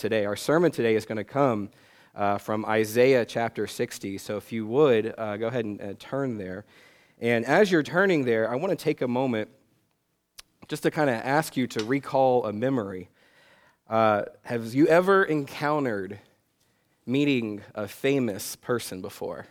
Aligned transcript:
today. 0.00 0.24
Our 0.24 0.34
sermon 0.34 0.72
today 0.72 0.94
is 0.94 1.04
going 1.04 1.18
to 1.18 1.24
come 1.24 1.68
uh, 2.14 2.38
from 2.38 2.64
Isaiah 2.64 3.26
chapter 3.26 3.66
60. 3.66 4.16
So 4.16 4.38
if 4.38 4.50
you 4.50 4.66
would, 4.66 5.14
uh, 5.18 5.36
go 5.36 5.48
ahead 5.48 5.66
and 5.66 5.80
uh, 5.80 5.92
turn 5.98 6.38
there. 6.38 6.64
And 7.20 7.44
as 7.44 7.70
you're 7.70 7.82
turning 7.82 8.24
there, 8.24 8.50
I 8.50 8.56
want 8.56 8.70
to 8.70 8.82
take 8.82 9.02
a 9.02 9.08
moment 9.08 9.50
just 10.68 10.84
to 10.84 10.90
kind 10.90 11.10
of 11.10 11.16
ask 11.16 11.54
you 11.54 11.66
to 11.66 11.84
recall 11.84 12.46
a 12.46 12.52
memory. 12.52 13.10
Uh, 13.90 14.22
have 14.44 14.72
you 14.72 14.86
ever 14.86 15.22
encountered 15.22 16.18
meeting 17.04 17.60
a 17.74 17.86
famous 17.86 18.56
person 18.56 19.02
before? 19.02 19.48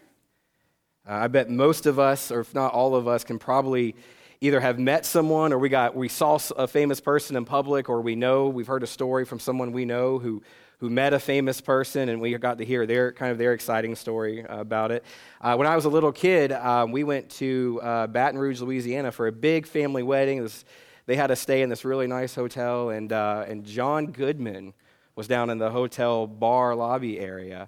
Uh, 1.07 1.13
I 1.13 1.27
bet 1.27 1.51
most 1.51 1.85
of 1.85 1.99
us, 1.99 2.31
or 2.31 2.39
if 2.39 2.55
not 2.55 2.73
all 2.73 2.95
of 2.95 3.07
us, 3.07 3.23
can 3.23 3.37
probably 3.37 3.95
either 4.41 4.59
have 4.61 4.79
met 4.79 5.05
someone 5.05 5.51
or 5.51 5.57
we 5.57 5.67
got 5.67 5.95
we 5.95 6.07
saw 6.07 6.39
a 6.55 6.67
famous 6.67 7.01
person 7.01 7.35
in 7.35 7.43
public 7.43 7.89
or 7.89 8.01
we 8.01 8.15
know 8.15 8.47
we've 8.47 8.67
heard 8.67 8.83
a 8.83 8.87
story 8.87 9.25
from 9.25 9.39
someone 9.39 9.73
we 9.73 9.83
know 9.83 10.17
who 10.17 10.41
who 10.77 10.89
met 10.89 11.13
a 11.13 11.19
famous 11.19 11.59
person 11.59 12.07
and 12.07 12.21
we 12.21 12.37
got 12.37 12.57
to 12.57 12.63
hear 12.63 12.85
their 12.85 13.11
kind 13.11 13.33
of 13.33 13.37
their 13.37 13.51
exciting 13.51 13.95
story 13.95 14.45
about 14.47 14.91
it. 14.91 15.03
Uh, 15.41 15.55
when 15.55 15.67
i 15.67 15.75
was 15.75 15.83
a 15.83 15.89
little 15.89 16.13
kid 16.13 16.53
um, 16.53 16.91
we 16.91 17.03
went 17.03 17.29
to 17.29 17.81
uh, 17.83 18.07
baton 18.07 18.39
rouge 18.39 18.61
louisiana 18.61 19.11
for 19.11 19.27
a 19.27 19.31
big 19.31 19.67
family 19.67 20.03
wedding. 20.03 20.41
Was, 20.41 20.63
they 21.05 21.15
had 21.17 21.27
to 21.27 21.35
stay 21.35 21.61
in 21.61 21.69
this 21.69 21.83
really 21.83 22.07
nice 22.07 22.33
hotel 22.33 22.91
and, 22.91 23.11
uh, 23.11 23.43
and 23.45 23.65
john 23.65 24.07
goodman 24.07 24.73
was 25.17 25.27
down 25.27 25.49
in 25.49 25.57
the 25.57 25.69
hotel 25.69 26.27
bar 26.27 26.75
lobby 26.75 27.19
area 27.19 27.67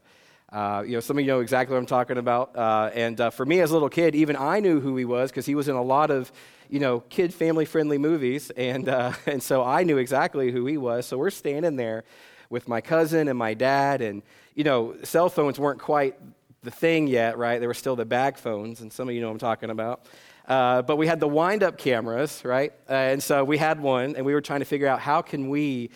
uh, 0.51 0.83
you 0.85 0.93
know, 0.93 0.99
some 0.99 1.17
of 1.17 1.21
you 1.21 1.27
know 1.27 1.39
exactly 1.39 1.73
what 1.73 1.79
I'm 1.79 1.85
talking 1.85 2.17
about. 2.17 2.55
Uh, 2.55 2.89
and 2.93 3.19
uh, 3.21 3.29
for 3.29 3.45
me 3.45 3.61
as 3.61 3.71
a 3.71 3.73
little 3.73 3.89
kid, 3.89 4.15
even 4.15 4.35
I 4.35 4.59
knew 4.59 4.81
who 4.81 4.97
he 4.97 5.05
was 5.05 5.31
because 5.31 5.45
he 5.45 5.55
was 5.55 5.69
in 5.69 5.75
a 5.75 5.81
lot 5.81 6.11
of, 6.11 6.31
you 6.69 6.79
know, 6.79 6.99
kid 6.99 7.33
family 7.33 7.63
friendly 7.63 7.97
movies. 7.97 8.49
And, 8.51 8.89
uh, 8.89 9.13
and 9.25 9.41
so 9.41 9.63
I 9.63 9.83
knew 9.83 9.97
exactly 9.97 10.51
who 10.51 10.65
he 10.65 10.77
was. 10.77 11.05
So 11.05 11.17
we're 11.17 11.29
standing 11.29 11.77
there 11.77 12.03
with 12.49 12.67
my 12.67 12.81
cousin 12.81 13.29
and 13.29 13.39
my 13.39 13.53
dad. 13.53 14.01
And, 14.01 14.23
you 14.53 14.65
know, 14.65 14.95
cell 15.03 15.29
phones 15.29 15.57
weren't 15.57 15.79
quite 15.79 16.15
the 16.63 16.71
thing 16.71 17.07
yet, 17.07 17.37
right? 17.37 17.59
There 17.59 17.69
were 17.69 17.73
still 17.73 17.95
the 17.95 18.05
bag 18.05 18.37
phones. 18.37 18.81
And 18.81 18.91
some 18.91 19.07
of 19.07 19.15
you 19.15 19.21
know 19.21 19.27
what 19.27 19.33
I'm 19.33 19.39
talking 19.39 19.69
about. 19.69 20.05
Uh, 20.49 20.81
but 20.81 20.97
we 20.97 21.07
had 21.07 21.21
the 21.21 21.29
wind 21.29 21.63
up 21.63 21.77
cameras, 21.77 22.41
right? 22.43 22.73
Uh, 22.89 22.93
and 22.93 23.23
so 23.23 23.45
we 23.45 23.57
had 23.57 23.79
one, 23.79 24.17
and 24.17 24.25
we 24.25 24.33
were 24.33 24.41
trying 24.41 24.59
to 24.59 24.65
figure 24.65 24.87
out 24.87 24.99
how 24.99 25.21
can 25.21 25.47
we 25.47 25.91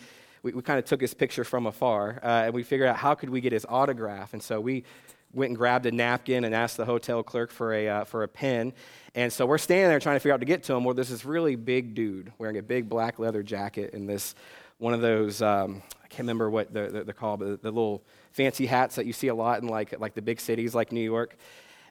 we, 0.46 0.52
we 0.52 0.62
kind 0.62 0.78
of 0.78 0.84
took 0.84 1.00
his 1.00 1.12
picture 1.12 1.42
from 1.42 1.66
afar, 1.66 2.20
uh, 2.22 2.44
and 2.44 2.54
we 2.54 2.62
figured 2.62 2.88
out 2.88 2.96
how 2.96 3.16
could 3.16 3.30
we 3.30 3.40
get 3.40 3.52
his 3.52 3.66
autograph. 3.68 4.32
And 4.32 4.40
so 4.40 4.60
we 4.60 4.84
went 5.32 5.50
and 5.50 5.56
grabbed 5.58 5.86
a 5.86 5.90
napkin 5.90 6.44
and 6.44 6.54
asked 6.54 6.76
the 6.76 6.84
hotel 6.84 7.24
clerk 7.24 7.50
for 7.50 7.74
a, 7.74 7.88
uh, 7.88 8.04
for 8.04 8.22
a 8.22 8.28
pen. 8.28 8.72
And 9.16 9.32
so 9.32 9.44
we're 9.44 9.58
standing 9.58 9.88
there 9.88 9.98
trying 9.98 10.14
to 10.14 10.20
figure 10.20 10.34
out 10.34 10.40
to 10.40 10.46
get 10.46 10.62
to 10.64 10.74
him. 10.74 10.84
Well, 10.84 10.94
there's 10.94 11.08
this 11.08 11.24
really 11.24 11.56
big 11.56 11.96
dude 11.96 12.32
wearing 12.38 12.58
a 12.58 12.62
big 12.62 12.88
black 12.88 13.18
leather 13.18 13.42
jacket 13.42 13.92
and 13.92 14.08
this 14.08 14.36
one 14.78 14.94
of 14.94 15.00
those, 15.00 15.42
um, 15.42 15.82
I 16.04 16.06
can't 16.06 16.20
remember 16.20 16.48
what 16.48 16.72
they're, 16.72 16.90
they're 16.90 17.14
called, 17.14 17.40
but 17.40 17.60
the 17.62 17.70
little 17.70 18.04
fancy 18.30 18.66
hats 18.66 18.94
that 18.96 19.06
you 19.06 19.12
see 19.12 19.28
a 19.28 19.34
lot 19.34 19.62
in 19.62 19.68
like, 19.68 19.98
like 19.98 20.14
the 20.14 20.22
big 20.22 20.38
cities 20.38 20.74
like 20.74 20.92
New 20.92 21.00
York. 21.00 21.36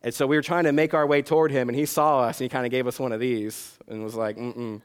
And 0.02 0.14
so 0.14 0.28
we 0.28 0.36
were 0.36 0.44
trying 0.44 0.66
to 0.66 0.72
make 0.72 0.94
our 0.94 1.08
way 1.08 1.24
toward 1.24 1.50
him, 1.50 1.68
and 1.68 1.76
he 1.76 1.88
saw 1.88 2.22
us, 2.22 2.40
and 2.40 2.46
he 2.46 2.50
kind 2.50 2.64
of 2.64 2.72
gave 2.72 2.86
us 2.86 3.00
one 3.00 3.12
of 3.12 3.20
these 3.20 3.76
and 3.88 4.04
was 4.04 4.14
like, 4.14 4.38
mm-mm. 4.38 4.80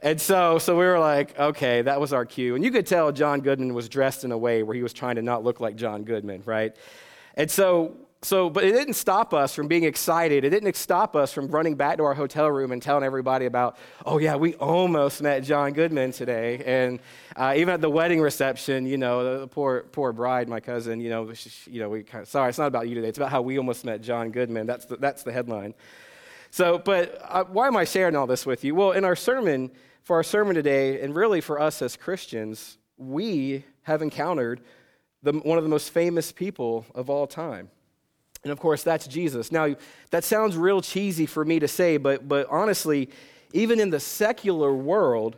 And 0.00 0.20
so, 0.20 0.58
so 0.58 0.76
we 0.76 0.84
were 0.84 1.00
like, 1.00 1.36
okay, 1.38 1.82
that 1.82 2.00
was 2.00 2.12
our 2.12 2.24
cue. 2.24 2.54
And 2.54 2.64
you 2.64 2.70
could 2.70 2.86
tell 2.86 3.10
John 3.10 3.40
Goodman 3.40 3.74
was 3.74 3.88
dressed 3.88 4.24
in 4.24 4.30
a 4.30 4.38
way 4.38 4.62
where 4.62 4.76
he 4.76 4.82
was 4.82 4.92
trying 4.92 5.16
to 5.16 5.22
not 5.22 5.42
look 5.42 5.60
like 5.60 5.74
John 5.74 6.04
Goodman, 6.04 6.42
right? 6.46 6.76
And 7.34 7.50
so, 7.50 7.96
so, 8.22 8.50
but 8.50 8.64
it 8.64 8.72
didn't 8.72 8.94
stop 8.94 9.32
us 9.32 9.54
from 9.54 9.68
being 9.68 9.84
excited. 9.84 10.44
It 10.44 10.50
didn't 10.50 10.74
stop 10.74 11.14
us 11.14 11.32
from 11.32 11.48
running 11.48 11.76
back 11.76 11.98
to 11.98 12.04
our 12.04 12.14
hotel 12.14 12.48
room 12.48 12.72
and 12.72 12.82
telling 12.82 13.04
everybody 13.04 13.46
about, 13.46 13.76
oh, 14.06 14.18
yeah, 14.18 14.34
we 14.36 14.54
almost 14.54 15.22
met 15.22 15.44
John 15.44 15.72
Goodman 15.72 16.12
today. 16.12 16.62
And 16.64 17.00
uh, 17.36 17.54
even 17.56 17.74
at 17.74 17.80
the 17.80 17.90
wedding 17.90 18.20
reception, 18.20 18.86
you 18.86 18.98
know, 18.98 19.40
the 19.40 19.46
poor, 19.48 19.84
poor 19.92 20.12
bride, 20.12 20.48
my 20.48 20.58
cousin, 20.60 21.00
you 21.00 21.10
know, 21.10 21.32
she, 21.32 21.50
you 21.70 21.80
know, 21.80 21.88
we 21.88 22.02
kind 22.02 22.22
of, 22.22 22.28
sorry, 22.28 22.48
it's 22.48 22.58
not 22.58 22.66
about 22.66 22.88
you 22.88 22.94
today. 22.96 23.08
It's 23.08 23.18
about 23.18 23.30
how 23.30 23.42
we 23.42 23.56
almost 23.56 23.84
met 23.84 24.00
John 24.00 24.30
Goodman. 24.30 24.66
That's 24.66 24.84
the, 24.84 24.96
that's 24.96 25.22
the 25.22 25.32
headline. 25.32 25.74
So, 26.50 26.78
but 26.78 27.20
uh, 27.22 27.44
why 27.44 27.66
am 27.66 27.76
I 27.76 27.84
sharing 27.84 28.16
all 28.16 28.26
this 28.26 28.46
with 28.46 28.64
you? 28.64 28.74
Well, 28.74 28.92
in 28.92 29.04
our 29.04 29.16
sermon, 29.16 29.70
for 30.08 30.16
our 30.16 30.22
sermon 30.22 30.54
today, 30.54 31.02
and 31.02 31.14
really 31.14 31.42
for 31.42 31.60
us 31.60 31.82
as 31.82 31.94
Christians, 31.94 32.78
we 32.96 33.62
have 33.82 34.00
encountered 34.00 34.62
the, 35.22 35.32
one 35.32 35.58
of 35.58 35.64
the 35.64 35.68
most 35.68 35.90
famous 35.90 36.32
people 36.32 36.86
of 36.94 37.10
all 37.10 37.26
time. 37.26 37.68
And 38.42 38.50
of 38.50 38.58
course, 38.58 38.82
that's 38.82 39.06
Jesus. 39.06 39.52
Now, 39.52 39.76
that 40.10 40.24
sounds 40.24 40.56
real 40.56 40.80
cheesy 40.80 41.26
for 41.26 41.44
me 41.44 41.58
to 41.58 41.68
say, 41.68 41.98
but, 41.98 42.26
but 42.26 42.46
honestly, 42.48 43.10
even 43.52 43.78
in 43.78 43.90
the 43.90 44.00
secular 44.00 44.72
world, 44.72 45.36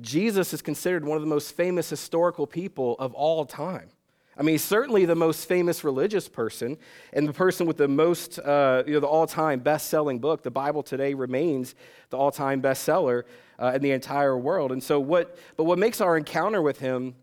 Jesus 0.00 0.54
is 0.54 0.62
considered 0.62 1.04
one 1.04 1.16
of 1.16 1.22
the 1.22 1.28
most 1.28 1.54
famous 1.54 1.90
historical 1.90 2.46
people 2.46 2.96
of 2.98 3.12
all 3.12 3.44
time. 3.44 3.90
I 4.38 4.42
mean, 4.42 4.58
certainly 4.58 5.06
the 5.06 5.14
most 5.14 5.48
famous 5.48 5.82
religious 5.82 6.28
person 6.28 6.76
and 7.12 7.26
the 7.26 7.32
person 7.32 7.66
with 7.66 7.78
the 7.78 7.88
most, 7.88 8.38
uh, 8.38 8.82
you 8.86 8.92
know, 8.92 9.00
the 9.00 9.06
all 9.06 9.26
time 9.26 9.60
best 9.60 9.88
selling 9.88 10.18
book. 10.18 10.42
The 10.42 10.50
Bible 10.50 10.82
today 10.82 11.14
remains 11.14 11.74
the 12.10 12.18
all 12.18 12.30
time 12.30 12.60
bestseller 12.60 13.22
uh, 13.58 13.72
in 13.74 13.82
the 13.82 13.92
entire 13.92 14.36
world. 14.36 14.72
And 14.72 14.82
so, 14.82 15.00
what, 15.00 15.38
but 15.56 15.64
what 15.64 15.78
makes 15.78 16.02
our 16.02 16.16
encounter 16.18 16.60
with 16.60 16.80
him 16.80 17.14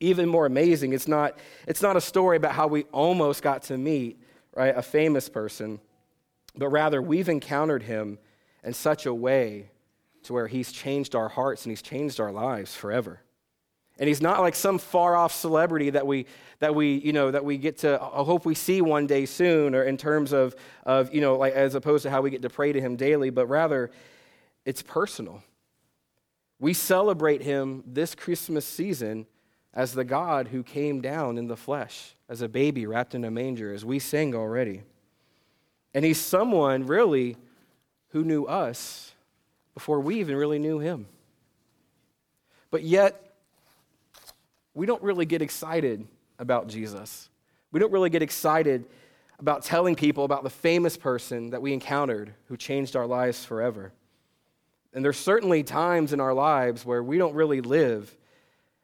even 0.00 0.28
more 0.28 0.46
amazing, 0.46 0.92
it's 0.92 1.08
not, 1.08 1.38
it's 1.66 1.82
not 1.82 1.96
a 1.96 2.00
story 2.00 2.36
about 2.36 2.52
how 2.52 2.66
we 2.66 2.84
almost 2.84 3.42
got 3.42 3.62
to 3.64 3.76
meet, 3.76 4.22
right, 4.54 4.76
a 4.76 4.82
famous 4.82 5.28
person, 5.28 5.80
but 6.56 6.68
rather 6.68 7.02
we've 7.02 7.28
encountered 7.28 7.82
him 7.82 8.18
in 8.62 8.72
such 8.72 9.06
a 9.06 9.14
way 9.14 9.70
to 10.22 10.32
where 10.32 10.46
he's 10.46 10.72
changed 10.72 11.14
our 11.14 11.28
hearts 11.28 11.64
and 11.64 11.72
he's 11.72 11.82
changed 11.82 12.20
our 12.20 12.32
lives 12.32 12.74
forever. 12.74 13.20
And 13.98 14.06
he's 14.06 14.20
not 14.20 14.40
like 14.40 14.54
some 14.54 14.78
far 14.78 15.16
off 15.16 15.32
celebrity 15.32 15.90
that 15.90 16.06
we, 16.06 16.26
that 16.60 16.74
we, 16.74 16.94
you 16.98 17.12
know, 17.12 17.30
that 17.30 17.44
we 17.44 17.58
get 17.58 17.78
to 17.78 18.00
I 18.00 18.22
hope 18.22 18.44
we 18.44 18.54
see 18.54 18.80
one 18.80 19.06
day 19.06 19.26
soon, 19.26 19.74
or 19.74 19.82
in 19.82 19.96
terms 19.96 20.32
of, 20.32 20.54
of, 20.84 21.12
you 21.12 21.20
know, 21.20 21.36
like 21.36 21.54
as 21.54 21.74
opposed 21.74 22.04
to 22.04 22.10
how 22.10 22.20
we 22.20 22.30
get 22.30 22.42
to 22.42 22.50
pray 22.50 22.72
to 22.72 22.80
him 22.80 22.96
daily, 22.96 23.30
but 23.30 23.46
rather 23.46 23.90
it's 24.64 24.82
personal. 24.82 25.42
We 26.60 26.74
celebrate 26.74 27.42
him 27.42 27.84
this 27.86 28.14
Christmas 28.14 28.64
season 28.64 29.26
as 29.74 29.92
the 29.92 30.04
God 30.04 30.48
who 30.48 30.62
came 30.62 31.00
down 31.00 31.38
in 31.38 31.46
the 31.46 31.56
flesh, 31.56 32.16
as 32.28 32.42
a 32.42 32.48
baby 32.48 32.86
wrapped 32.86 33.14
in 33.14 33.24
a 33.24 33.30
manger, 33.30 33.72
as 33.72 33.84
we 33.84 33.98
sang 33.98 34.34
already. 34.34 34.82
And 35.94 36.04
he's 36.04 36.20
someone 36.20 36.86
really 36.86 37.36
who 38.08 38.24
knew 38.24 38.44
us 38.44 39.12
before 39.74 40.00
we 40.00 40.18
even 40.20 40.36
really 40.36 40.58
knew 40.58 40.78
him. 40.78 41.06
But 42.70 42.82
yet, 42.82 43.27
we 44.78 44.86
don't 44.86 45.02
really 45.02 45.26
get 45.26 45.42
excited 45.42 46.06
about 46.38 46.68
Jesus. 46.68 47.28
We 47.72 47.80
don't 47.80 47.92
really 47.92 48.10
get 48.10 48.22
excited 48.22 48.84
about 49.40 49.64
telling 49.64 49.96
people 49.96 50.22
about 50.22 50.44
the 50.44 50.50
famous 50.50 50.96
person 50.96 51.50
that 51.50 51.60
we 51.60 51.72
encountered 51.72 52.32
who 52.46 52.56
changed 52.56 52.94
our 52.94 53.06
lives 53.06 53.44
forever. 53.44 53.92
And 54.94 55.04
there's 55.04 55.16
certainly 55.16 55.64
times 55.64 56.12
in 56.12 56.20
our 56.20 56.32
lives 56.32 56.86
where 56.86 57.02
we 57.02 57.18
don't 57.18 57.34
really 57.34 57.60
live 57.60 58.16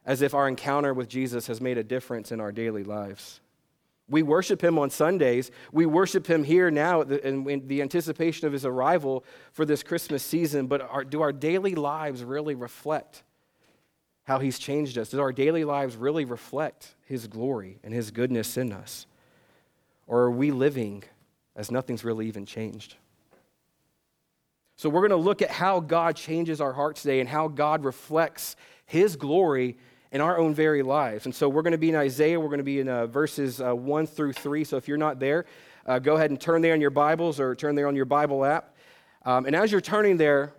as 0.05 0.21
if 0.21 0.35
our 0.35 0.49
encounter 0.49 0.93
with 0.93 1.09
Jesus 1.09 1.47
has 1.47 1.61
made 1.61 1.79
a 1.79 1.85
difference 1.85 2.33
in 2.33 2.41
our 2.41 2.51
daily 2.51 2.83
lives. 2.83 3.41
We 4.09 4.25
worship 4.25 4.65
him 4.65 4.81
on 4.81 4.91
Sundays. 4.91 5.53
We 5.71 5.87
worship 5.87 6.27
him 6.27 6.43
here 6.43 6.73
now 6.73 7.03
in 7.03 7.69
the 7.69 7.83
anticipation 7.83 8.49
of 8.49 8.53
his 8.53 8.67
arrival 8.67 9.25
for 9.53 9.65
this 9.65 9.85
Christmas 9.85 10.25
season. 10.25 10.67
But 10.67 11.09
do 11.09 11.23
our 11.23 11.33
daily 11.33 11.77
lives 11.77 12.25
really 12.25 12.57
reflect 12.57 13.23
how 14.25 14.39
he's 14.39 14.59
changed 14.59 14.99
us? 14.99 15.11
Does 15.11 15.21
our 15.21 15.33
daily 15.33 15.65
lives 15.65 15.97
really 15.97 16.25
reflect 16.25 16.95
his 17.05 17.27
glory 17.27 17.79
and 17.85 17.95
his 17.95 18.11
goodness 18.11 18.57
in 18.57 18.73
us? 18.73 19.07
Or 20.07 20.23
are 20.23 20.31
we 20.31 20.51
living 20.51 21.05
as 21.57 21.71
nothing's 21.71 22.05
really 22.05 22.27
even 22.27 22.47
changed? 22.47 22.97
So, 24.77 24.89
we're 24.89 25.07
going 25.07 25.11
to 25.11 25.17
look 25.17 25.41
at 25.41 25.51
how 25.51 25.79
God 25.79 26.17
changes 26.17 26.61
our 26.61 26.73
hearts 26.73 27.03
today 27.03 27.21
and 27.21 27.29
how 27.29 27.47
God 27.47 27.85
reflects 27.85 28.57
His 28.87 29.15
glory 29.15 29.77
in 30.11 30.21
our 30.21 30.37
own 30.37 30.53
very 30.53 30.83
lives. 30.83 31.27
And 31.27 31.35
so, 31.35 31.49
we're 31.49 31.63
going 31.63 31.73
to 31.73 31.79
be 31.79 31.91
in 31.91 31.95
Isaiah. 31.95 32.41
We're 32.41 32.49
going 32.49 32.59
to 32.59 32.65
be 32.65 32.81
in 32.81 32.89
uh, 32.89 33.07
verses 33.07 33.61
uh, 33.61 33.73
1 33.73 34.07
through 34.07 34.33
3. 34.33 34.65
So, 34.65 34.77
if 34.77 34.89
you're 34.89 34.97
not 34.97 35.21
there, 35.21 35.47
uh, 35.87 36.01
go 36.01 36.17
ahead 36.17 36.31
and 36.31 36.41
turn 36.41 36.61
there 36.61 36.73
on 36.73 36.81
your 36.81 36.91
Bibles 36.91 37.39
or 37.39 37.55
turn 37.55 37.77
there 37.77 37.87
on 37.87 37.95
your 37.95 38.05
Bible 38.05 38.45
app. 38.45 38.75
Um, 39.25 39.47
and 39.47 39.55
as 39.55 39.71
you're 39.71 39.81
turning 39.81 40.17
there, 40.17 40.53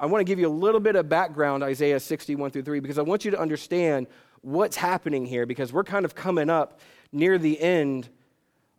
I 0.00 0.06
want 0.06 0.20
to 0.20 0.24
give 0.24 0.38
you 0.38 0.48
a 0.48 0.48
little 0.48 0.80
bit 0.80 0.96
of 0.96 1.10
background, 1.10 1.62
Isaiah 1.62 2.00
61 2.00 2.52
through 2.52 2.62
3, 2.62 2.80
because 2.80 2.96
I 2.96 3.02
want 3.02 3.26
you 3.26 3.30
to 3.32 3.38
understand 3.38 4.06
what's 4.40 4.76
happening 4.76 5.26
here, 5.26 5.44
because 5.44 5.74
we're 5.74 5.84
kind 5.84 6.06
of 6.06 6.14
coming 6.14 6.48
up 6.48 6.80
near 7.12 7.36
the 7.36 7.60
end 7.60 8.08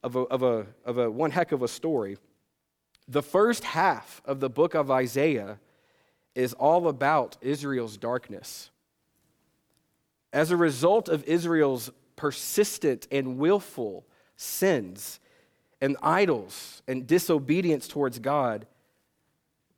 of 0.02 0.16
a, 0.16 0.22
of 0.22 0.42
a, 0.42 0.66
of 0.84 0.98
a 0.98 1.12
one 1.12 1.30
heck 1.30 1.52
of 1.52 1.62
a 1.62 1.68
story. 1.68 2.18
The 3.08 3.22
first 3.22 3.64
half 3.64 4.24
of 4.26 4.40
the 4.40 4.50
book 4.50 4.74
of 4.74 4.90
Isaiah 4.90 5.60
is 6.34 6.54
all 6.54 6.88
about 6.88 7.38
Israel's 7.40 7.98
darkness. 7.98 8.72
As 10.34 10.50
a 10.50 10.58
result 10.58 11.08
of 11.08 11.24
Israel's 11.26 11.92
persistent 12.16 13.08
and 13.12 13.38
willful 13.38 14.08
sins 14.38 15.20
and 15.82 15.98
idols 16.02 16.82
and 16.88 17.06
disobedience 17.06 17.88
towards 17.88 18.18
God, 18.18 18.66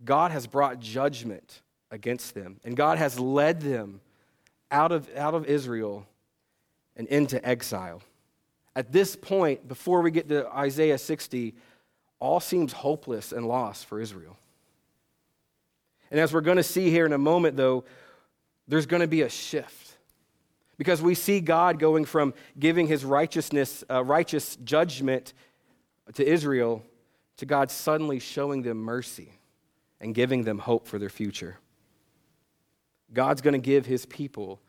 God 0.03 0.31
has 0.31 0.47
brought 0.47 0.79
judgment 0.79 1.61
against 1.91 2.33
them. 2.33 2.59
And 2.63 2.75
God 2.75 2.97
has 2.97 3.19
led 3.19 3.61
them 3.61 4.01
out 4.71 4.91
of, 4.91 5.09
out 5.15 5.35
of 5.35 5.45
Israel 5.45 6.05
and 6.95 7.07
into 7.07 7.43
exile. 7.47 8.01
At 8.75 8.91
this 8.91 9.15
point, 9.15 9.67
before 9.67 10.01
we 10.01 10.11
get 10.11 10.27
to 10.29 10.47
Isaiah 10.51 10.97
60, 10.97 11.53
all 12.19 12.39
seems 12.39 12.73
hopeless 12.73 13.31
and 13.31 13.47
lost 13.47 13.85
for 13.85 14.01
Israel. 14.01 14.37
And 16.09 16.19
as 16.19 16.33
we're 16.33 16.41
going 16.41 16.57
to 16.57 16.63
see 16.63 16.89
here 16.89 17.05
in 17.05 17.13
a 17.13 17.17
moment, 17.17 17.57
though, 17.57 17.83
there's 18.67 18.85
going 18.85 19.01
to 19.01 19.07
be 19.07 19.21
a 19.21 19.29
shift. 19.29 19.97
Because 20.77 21.01
we 21.01 21.13
see 21.13 21.39
God 21.39 21.77
going 21.77 22.05
from 22.05 22.33
giving 22.57 22.87
his 22.87 23.05
righteousness, 23.05 23.83
uh, 23.89 24.03
righteous 24.03 24.55
judgment 24.63 25.33
to 26.15 26.27
Israel 26.27 26.83
to 27.37 27.45
God 27.45 27.69
suddenly 27.69 28.19
showing 28.19 28.63
them 28.63 28.77
mercy 28.77 29.29
and 30.03 30.13
giving 30.13 30.43
them 30.43 30.59
hope 30.59 30.85
for 30.85 30.99
their 30.99 31.09
future. 31.09 31.57
God's 33.13 33.41
going 33.41 33.53
to 33.53 33.59
give 33.59 33.85
his 33.85 34.05
people 34.05 34.59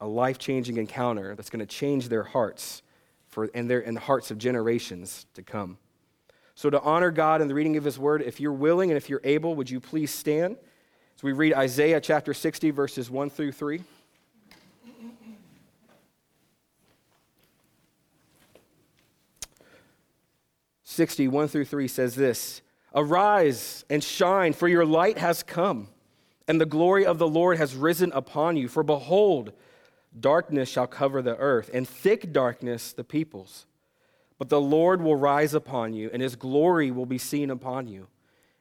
a 0.00 0.06
life 0.06 0.38
changing 0.38 0.76
encounter 0.76 1.34
that's 1.34 1.50
going 1.50 1.60
to 1.60 1.66
change 1.66 2.08
their 2.08 2.22
hearts 2.22 2.82
for, 3.28 3.50
and, 3.52 3.68
their, 3.68 3.80
and 3.80 3.96
the 3.96 4.00
hearts 4.00 4.30
of 4.30 4.38
generations 4.38 5.26
to 5.34 5.42
come. 5.42 5.78
So, 6.54 6.70
to 6.70 6.80
honor 6.80 7.10
God 7.10 7.42
in 7.42 7.48
the 7.48 7.54
reading 7.54 7.76
of 7.76 7.84
his 7.84 7.98
word, 7.98 8.22
if 8.22 8.40
you're 8.40 8.52
willing 8.52 8.90
and 8.90 8.96
if 8.96 9.10
you're 9.10 9.20
able, 9.24 9.54
would 9.56 9.68
you 9.68 9.80
please 9.80 10.10
stand 10.10 10.56
as 11.16 11.22
we 11.22 11.32
read 11.32 11.52
Isaiah 11.52 12.00
chapter 12.00 12.32
60, 12.32 12.70
verses 12.70 13.10
1 13.10 13.28
through 13.28 13.52
3? 13.52 13.82
60, 20.84 21.28
1 21.28 21.48
through 21.48 21.64
3 21.66 21.88
says 21.88 22.14
this 22.14 22.62
Arise 22.96 23.84
and 23.90 24.02
shine, 24.02 24.54
for 24.54 24.66
your 24.66 24.86
light 24.86 25.18
has 25.18 25.42
come, 25.42 25.88
and 26.48 26.58
the 26.58 26.64
glory 26.64 27.04
of 27.04 27.18
the 27.18 27.28
Lord 27.28 27.58
has 27.58 27.76
risen 27.76 28.10
upon 28.12 28.56
you. 28.56 28.68
For 28.68 28.82
behold, 28.82 29.52
darkness 30.18 30.70
shall 30.70 30.86
cover 30.86 31.20
the 31.20 31.36
earth, 31.36 31.70
and 31.74 31.86
thick 31.86 32.32
darkness 32.32 32.94
the 32.94 33.04
peoples. 33.04 33.66
But 34.38 34.48
the 34.48 34.60
Lord 34.60 35.02
will 35.02 35.14
rise 35.14 35.52
upon 35.52 35.92
you, 35.92 36.08
and 36.10 36.22
his 36.22 36.36
glory 36.36 36.90
will 36.90 37.04
be 37.04 37.18
seen 37.18 37.50
upon 37.50 37.86
you. 37.86 38.06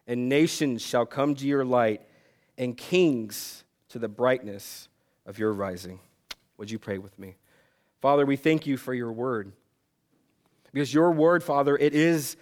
And 0.06 0.28
nations 0.28 0.82
shall 0.82 1.06
come 1.06 1.34
to 1.36 1.48
your 1.48 1.64
light, 1.64 2.02
and 2.58 2.76
kings 2.76 3.64
to 3.90 4.00
the 4.00 4.10
brightness 4.10 4.90
of 5.26 5.40
your 5.40 5.54
rising. 5.54 6.00
Would 6.58 6.70
you 6.70 6.80
pray 6.80 6.98
with 6.98 7.18
me? 7.18 7.36
Father, 8.02 8.26
we 8.26 8.36
thank 8.36 8.68
you 8.68 8.76
for 8.76 8.94
your 8.94 9.14
word. 9.14 9.54
Because 10.74 10.94
your 10.94 11.12
word, 11.12 11.42
Father, 11.42 11.78
it 11.78 11.96
is 11.96 12.36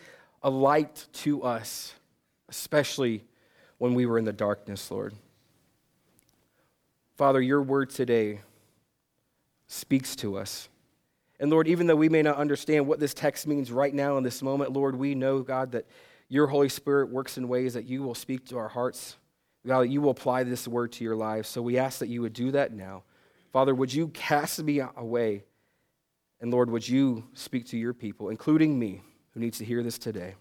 a 0.43 0.49
light 0.49 1.07
to 1.13 1.43
us, 1.43 1.93
especially 2.49 3.23
when 3.77 3.93
we 3.93 4.05
were 4.05 4.17
in 4.17 4.25
the 4.25 4.33
darkness, 4.33 4.89
Lord. 4.91 5.13
Father, 7.15 7.41
your 7.41 7.61
word 7.61 7.89
today 7.89 8.41
speaks 9.67 10.15
to 10.17 10.37
us. 10.37 10.69
And 11.39 11.49
Lord, 11.49 11.67
even 11.67 11.87
though 11.87 11.95
we 11.95 12.09
may 12.09 12.21
not 12.21 12.37
understand 12.37 12.87
what 12.87 12.99
this 12.99 13.13
text 13.13 13.47
means 13.47 13.71
right 13.71 13.93
now 13.93 14.17
in 14.17 14.23
this 14.23 14.41
moment, 14.41 14.71
Lord, 14.71 14.95
we 14.95 15.15
know, 15.15 15.41
God, 15.41 15.71
that 15.71 15.85
your 16.29 16.47
Holy 16.47 16.69
Spirit 16.69 17.09
works 17.09 17.37
in 17.37 17.47
ways 17.47 17.73
that 17.73 17.85
you 17.85 18.03
will 18.03 18.15
speak 18.15 18.45
to 18.47 18.57
our 18.57 18.69
hearts. 18.69 19.17
God, 19.65 19.81
that 19.81 19.89
you 19.89 20.01
will 20.01 20.11
apply 20.11 20.43
this 20.43 20.67
word 20.67 20.91
to 20.93 21.03
your 21.03 21.15
lives. 21.15 21.47
So 21.47 21.61
we 21.61 21.77
ask 21.77 21.99
that 21.99 22.09
you 22.09 22.21
would 22.21 22.33
do 22.33 22.51
that 22.51 22.73
now. 22.73 23.03
Father, 23.51 23.73
would 23.73 23.93
you 23.93 24.09
cast 24.09 24.61
me 24.61 24.81
away 24.97 25.43
and 26.43 26.51
Lord, 26.51 26.69
would 26.69 26.85
you 26.85 27.23
speak 27.33 27.67
to 27.67 27.77
your 27.77 27.93
people, 27.93 28.27
including 28.27 28.77
me, 28.77 29.01
who 29.33 29.39
needs 29.39 29.57
to 29.57 29.65
hear 29.65 29.81
this 29.83 29.97
today? 29.97 30.35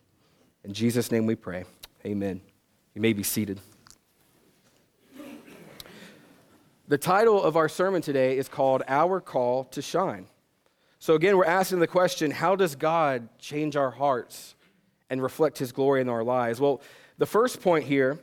In 0.64 0.72
Jesus' 0.72 1.10
name 1.10 1.26
we 1.26 1.34
pray. 1.34 1.64
Amen. 2.04 2.40
You 2.94 3.00
may 3.00 3.12
be 3.12 3.22
seated. 3.22 3.60
The 6.88 6.98
title 6.98 7.42
of 7.42 7.56
our 7.56 7.68
sermon 7.68 8.02
today 8.02 8.36
is 8.36 8.48
called 8.48 8.82
Our 8.86 9.20
Call 9.20 9.64
to 9.64 9.80
Shine. 9.80 10.26
So, 10.98 11.14
again, 11.14 11.36
we're 11.36 11.46
asking 11.46 11.80
the 11.80 11.86
question 11.86 12.30
how 12.30 12.54
does 12.54 12.76
God 12.76 13.28
change 13.38 13.76
our 13.76 13.90
hearts 13.90 14.54
and 15.08 15.22
reflect 15.22 15.58
his 15.58 15.72
glory 15.72 16.00
in 16.00 16.08
our 16.08 16.22
lives? 16.22 16.60
Well, 16.60 16.82
the 17.18 17.26
first 17.26 17.62
point 17.62 17.84
here 17.84 18.18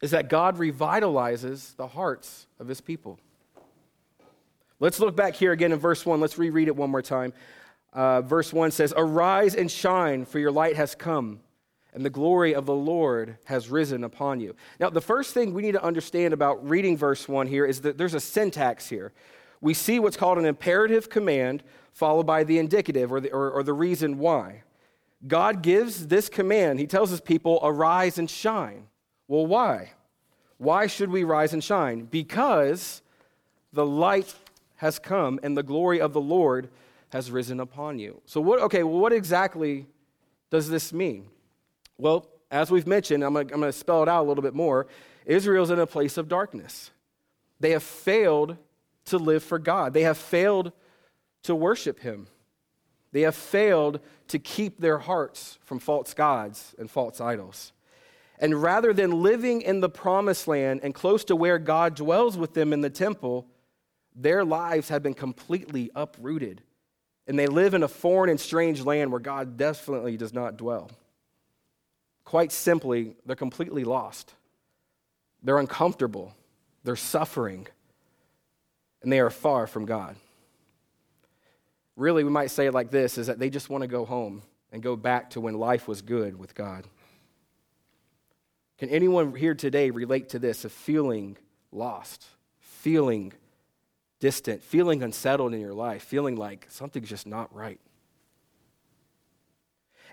is 0.00 0.12
that 0.12 0.28
God 0.28 0.56
revitalizes 0.56 1.74
the 1.76 1.88
hearts 1.88 2.46
of 2.60 2.68
his 2.68 2.80
people. 2.80 3.18
Let's 4.78 5.00
look 5.00 5.16
back 5.16 5.34
here 5.34 5.50
again 5.50 5.72
in 5.72 5.78
verse 5.78 6.06
1. 6.06 6.20
Let's 6.20 6.38
reread 6.38 6.68
it 6.68 6.76
one 6.76 6.90
more 6.90 7.02
time. 7.02 7.32
Uh, 7.92 8.20
verse 8.22 8.52
1 8.52 8.70
says, 8.70 8.92
Arise 8.96 9.54
and 9.54 9.70
shine, 9.70 10.24
for 10.24 10.38
your 10.38 10.52
light 10.52 10.76
has 10.76 10.94
come, 10.94 11.40
and 11.94 12.04
the 12.04 12.10
glory 12.10 12.54
of 12.54 12.66
the 12.66 12.74
Lord 12.74 13.38
has 13.44 13.70
risen 13.70 14.04
upon 14.04 14.40
you. 14.40 14.54
Now, 14.78 14.90
the 14.90 15.00
first 15.00 15.34
thing 15.34 15.54
we 15.54 15.62
need 15.62 15.72
to 15.72 15.82
understand 15.82 16.34
about 16.34 16.68
reading 16.68 16.96
verse 16.96 17.28
1 17.28 17.46
here 17.46 17.64
is 17.64 17.80
that 17.82 17.98
there's 17.98 18.14
a 18.14 18.20
syntax 18.20 18.88
here. 18.88 19.12
We 19.60 19.74
see 19.74 19.98
what's 19.98 20.16
called 20.16 20.38
an 20.38 20.44
imperative 20.44 21.10
command 21.10 21.62
followed 21.92 22.26
by 22.26 22.44
the 22.44 22.58
indicative 22.58 23.10
or 23.10 23.20
the, 23.20 23.32
or, 23.32 23.50
or 23.50 23.62
the 23.62 23.72
reason 23.72 24.18
why. 24.18 24.62
God 25.26 25.62
gives 25.62 26.06
this 26.06 26.28
command. 26.28 26.78
He 26.78 26.86
tells 26.86 27.10
his 27.10 27.20
people, 27.20 27.58
Arise 27.62 28.18
and 28.18 28.30
shine. 28.30 28.86
Well, 29.26 29.46
why? 29.46 29.92
Why 30.58 30.86
should 30.86 31.10
we 31.10 31.24
rise 31.24 31.52
and 31.52 31.62
shine? 31.62 32.04
Because 32.04 33.02
the 33.72 33.84
light 33.84 34.34
has 34.76 34.98
come 34.98 35.40
and 35.42 35.56
the 35.56 35.62
glory 35.62 36.00
of 36.00 36.12
the 36.12 36.20
Lord 36.20 36.68
has 37.10 37.30
risen 37.30 37.60
upon 37.60 37.98
you. 37.98 38.20
So, 38.26 38.40
what, 38.40 38.60
okay, 38.60 38.82
well, 38.82 38.98
what 38.98 39.12
exactly 39.12 39.86
does 40.50 40.68
this 40.68 40.92
mean? 40.92 41.28
Well, 41.96 42.26
as 42.50 42.70
we've 42.70 42.86
mentioned, 42.86 43.22
I'm 43.24 43.34
going 43.34 43.60
to 43.60 43.72
spell 43.72 44.02
it 44.02 44.08
out 44.08 44.24
a 44.24 44.28
little 44.28 44.42
bit 44.42 44.54
more. 44.54 44.86
Israel's 45.26 45.70
in 45.70 45.78
a 45.78 45.86
place 45.86 46.16
of 46.16 46.28
darkness. 46.28 46.90
They 47.60 47.70
have 47.72 47.82
failed 47.82 48.56
to 49.06 49.18
live 49.18 49.42
for 49.42 49.58
God, 49.58 49.94
they 49.94 50.02
have 50.02 50.18
failed 50.18 50.72
to 51.44 51.54
worship 51.54 52.00
Him. 52.00 52.28
They 53.10 53.22
have 53.22 53.34
failed 53.34 54.00
to 54.28 54.38
keep 54.38 54.80
their 54.80 54.98
hearts 54.98 55.58
from 55.64 55.78
false 55.78 56.12
gods 56.12 56.74
and 56.78 56.90
false 56.90 57.22
idols. 57.22 57.72
And 58.38 58.62
rather 58.62 58.92
than 58.92 59.22
living 59.22 59.62
in 59.62 59.80
the 59.80 59.88
promised 59.88 60.46
land 60.46 60.80
and 60.82 60.94
close 60.94 61.24
to 61.24 61.34
where 61.34 61.58
God 61.58 61.94
dwells 61.94 62.36
with 62.36 62.54
them 62.54 62.72
in 62.72 62.82
the 62.82 62.90
temple, 62.90 63.46
their 64.14 64.44
lives 64.44 64.90
have 64.90 65.02
been 65.02 65.14
completely 65.14 65.90
uprooted, 65.94 66.62
and 67.28 67.38
they 67.38 67.46
live 67.46 67.74
in 67.74 67.82
a 67.82 67.88
foreign 67.88 68.30
and 68.30 68.40
strange 68.40 68.80
land 68.82 69.12
where 69.12 69.20
God 69.20 69.58
definitely 69.58 70.16
does 70.16 70.32
not 70.32 70.56
dwell. 70.56 70.90
Quite 72.24 72.50
simply, 72.50 73.14
they're 73.26 73.36
completely 73.36 73.84
lost. 73.84 74.32
They're 75.42 75.58
uncomfortable, 75.58 76.34
they're 76.82 76.96
suffering, 76.96 77.68
and 79.02 79.12
they 79.12 79.20
are 79.20 79.30
far 79.30 79.66
from 79.66 79.84
God. 79.84 80.16
Really, 81.96 82.24
we 82.24 82.30
might 82.30 82.50
say 82.50 82.66
it 82.66 82.74
like 82.74 82.90
this 82.90 83.18
is 83.18 83.26
that 83.26 83.38
they 83.38 83.50
just 83.50 83.70
want 83.70 83.82
to 83.82 83.88
go 83.88 84.04
home 84.04 84.42
and 84.72 84.82
go 84.82 84.96
back 84.96 85.30
to 85.30 85.40
when 85.40 85.54
life 85.54 85.86
was 85.86 86.02
good 86.02 86.38
with 86.38 86.54
God. 86.54 86.84
Can 88.78 88.88
anyone 88.88 89.34
here 89.34 89.54
today 89.54 89.90
relate 89.90 90.30
to 90.30 90.38
this 90.38 90.64
of 90.64 90.72
feeling 90.72 91.36
lost, 91.72 92.24
feeling 92.60 93.32
distant, 94.20 94.62
feeling 94.62 95.02
unsettled 95.02 95.54
in 95.54 95.60
your 95.60 95.74
life, 95.74 96.02
feeling 96.02 96.36
like 96.36 96.66
something's 96.68 97.08
just 97.08 97.26
not 97.26 97.54
right. 97.54 97.80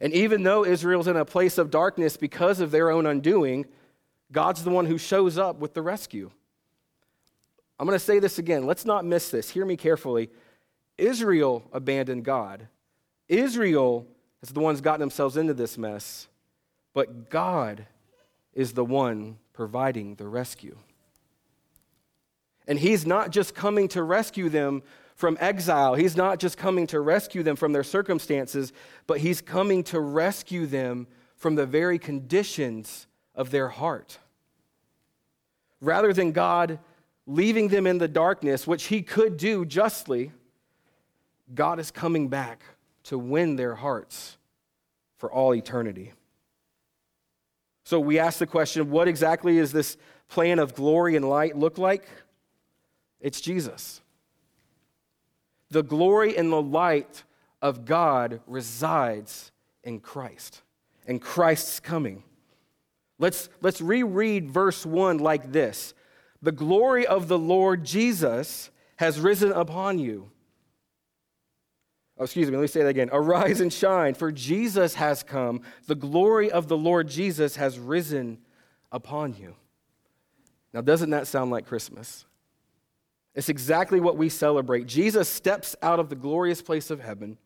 And 0.02 0.14
even 0.14 0.44
though 0.44 0.66
Israel's 0.66 1.08
in 1.08 1.16
a 1.16 1.26
place 1.26 1.58
of 1.58 1.72
darkness 1.72 2.18
because 2.18 2.60
of 2.60 2.72
their 2.72 2.90
own 2.90 3.06
undoing, 3.06 3.66
God's 4.32 4.64
the 4.64 4.70
one 4.70 4.86
who 4.86 4.98
shows 4.98 5.38
up 5.38 5.60
with 5.60 5.74
the 5.74 5.82
rescue. 5.82 6.32
I'm 7.80 7.86
going 7.86 7.98
to 7.98 8.04
say 8.04 8.20
this 8.20 8.38
again. 8.40 8.66
Let's 8.66 8.86
not 8.86 9.06
miss 9.06 9.30
this. 9.30 9.50
Hear 9.50 9.66
me 9.66 9.78
carefully. 9.78 10.30
Israel 10.98 11.64
abandoned 11.74 12.24
God. 12.24 12.68
Israel 13.28 14.08
is 14.42 14.50
the 14.50 14.60
ones 14.60 14.82
gotten 14.82 15.00
themselves 15.00 15.38
into 15.38 15.54
this 15.54 15.78
mess, 15.78 16.28
but 16.94 17.30
God 17.30 17.86
is 18.54 18.74
the 18.74 18.86
one 18.86 19.38
providing 19.54 20.16
the 20.16 20.28
rescue. 20.28 20.78
And 22.68 22.80
he's 22.80 23.06
not 23.06 23.32
just 23.32 23.54
coming 23.54 23.88
to 23.90 24.04
rescue 24.04 24.50
them 24.50 24.84
from 25.16 25.38
exile, 25.40 25.96
he's 25.96 26.18
not 26.18 26.40
just 26.40 26.58
coming 26.58 26.88
to 26.88 27.00
rescue 27.00 27.42
them 27.42 27.56
from 27.56 27.72
their 27.72 27.86
circumstances, 27.86 28.74
but 29.08 29.20
he's 29.20 29.40
coming 29.40 29.82
to 29.86 30.00
rescue 30.00 30.66
them 30.66 31.08
from 31.38 31.56
the 31.56 31.66
very 31.66 31.98
conditions 31.98 33.08
of 33.34 33.50
their 33.50 33.70
heart. 33.70 34.20
Rather 35.80 36.12
than 36.12 36.34
God 36.34 36.80
leaving 37.28 37.70
them 37.70 37.88
in 37.88 37.98
the 37.98 38.08
darkness, 38.08 38.68
which 38.68 38.86
he 38.86 39.02
could 39.02 39.38
do 39.38 39.66
justly, 39.66 40.32
God 41.54 41.80
is 41.80 41.92
coming 41.92 42.28
back 42.28 42.62
to 43.04 43.18
win 43.18 43.56
their 43.56 43.76
hearts 43.76 44.38
for 45.18 45.32
all 45.32 45.54
eternity. 45.54 46.14
So 47.84 48.00
we 48.00 48.20
ask 48.20 48.40
the 48.40 48.48
question 48.48 48.90
what 48.90 49.08
exactly 49.08 49.58
is 49.58 49.72
this 49.72 49.98
plan 50.28 50.60
of 50.60 50.74
glory 50.74 51.16
and 51.16 51.30
light 51.30 51.56
look 51.56 51.78
like? 51.78 52.08
It's 53.20 53.42
Jesus. 53.42 54.02
The 55.70 55.84
glory 55.84 56.38
and 56.38 56.52
the 56.52 56.62
light 56.62 57.24
of 57.62 57.86
God 57.86 58.42
resides 58.48 59.52
in 59.84 60.00
Christ, 60.00 60.62
in 61.08 61.20
Christ's 61.20 61.80
coming. 61.80 62.24
Let's, 63.18 63.50
let's 63.62 63.82
reread 63.82 64.50
verse 64.50 64.86
1 64.86 65.20
like 65.20 65.52
this 65.52 65.94
The 66.42 66.52
glory 66.52 67.08
of 67.08 67.28
the 67.28 67.40
Lord 67.40 67.84
Jesus 67.84 68.70
has 68.98 69.20
risen 69.20 69.52
upon 69.52 70.00
you. 70.00 70.30
Oh, 72.18 72.24
excuse 72.24 72.50
me, 72.50 72.56
let 72.56 72.62
me 72.62 72.68
say 72.68 72.82
that 72.82 72.90
again. 72.90 73.10
Arise 73.12 73.60
and 73.60 73.72
shine, 73.72 74.14
for 74.14 74.32
Jesus 74.32 74.96
has 74.96 75.22
come. 75.22 75.62
The 75.88 75.96
glory 75.96 76.50
of 76.50 76.68
the 76.68 76.78
Lord 76.78 77.10
Jesus 77.10 77.58
has 77.58 77.78
risen 77.78 78.38
upon 78.92 79.36
you. 79.36 79.56
Now, 80.74 80.82
doesn't 80.82 81.10
that 81.10 81.28
sound 81.28 81.52
like 81.52 81.66
Christmas? 81.66 82.26
It's 83.36 83.50
exactly 83.50 84.00
what 84.00 84.16
we 84.16 84.30
celebrate. 84.30 84.88
Jesus 84.88 85.28
steps 85.28 85.76
out 85.82 86.00
of 86.00 86.10
the 86.10 86.16
glorious 86.16 86.62
place 86.62 86.90
of 86.90 87.02
heaven, 87.02 87.38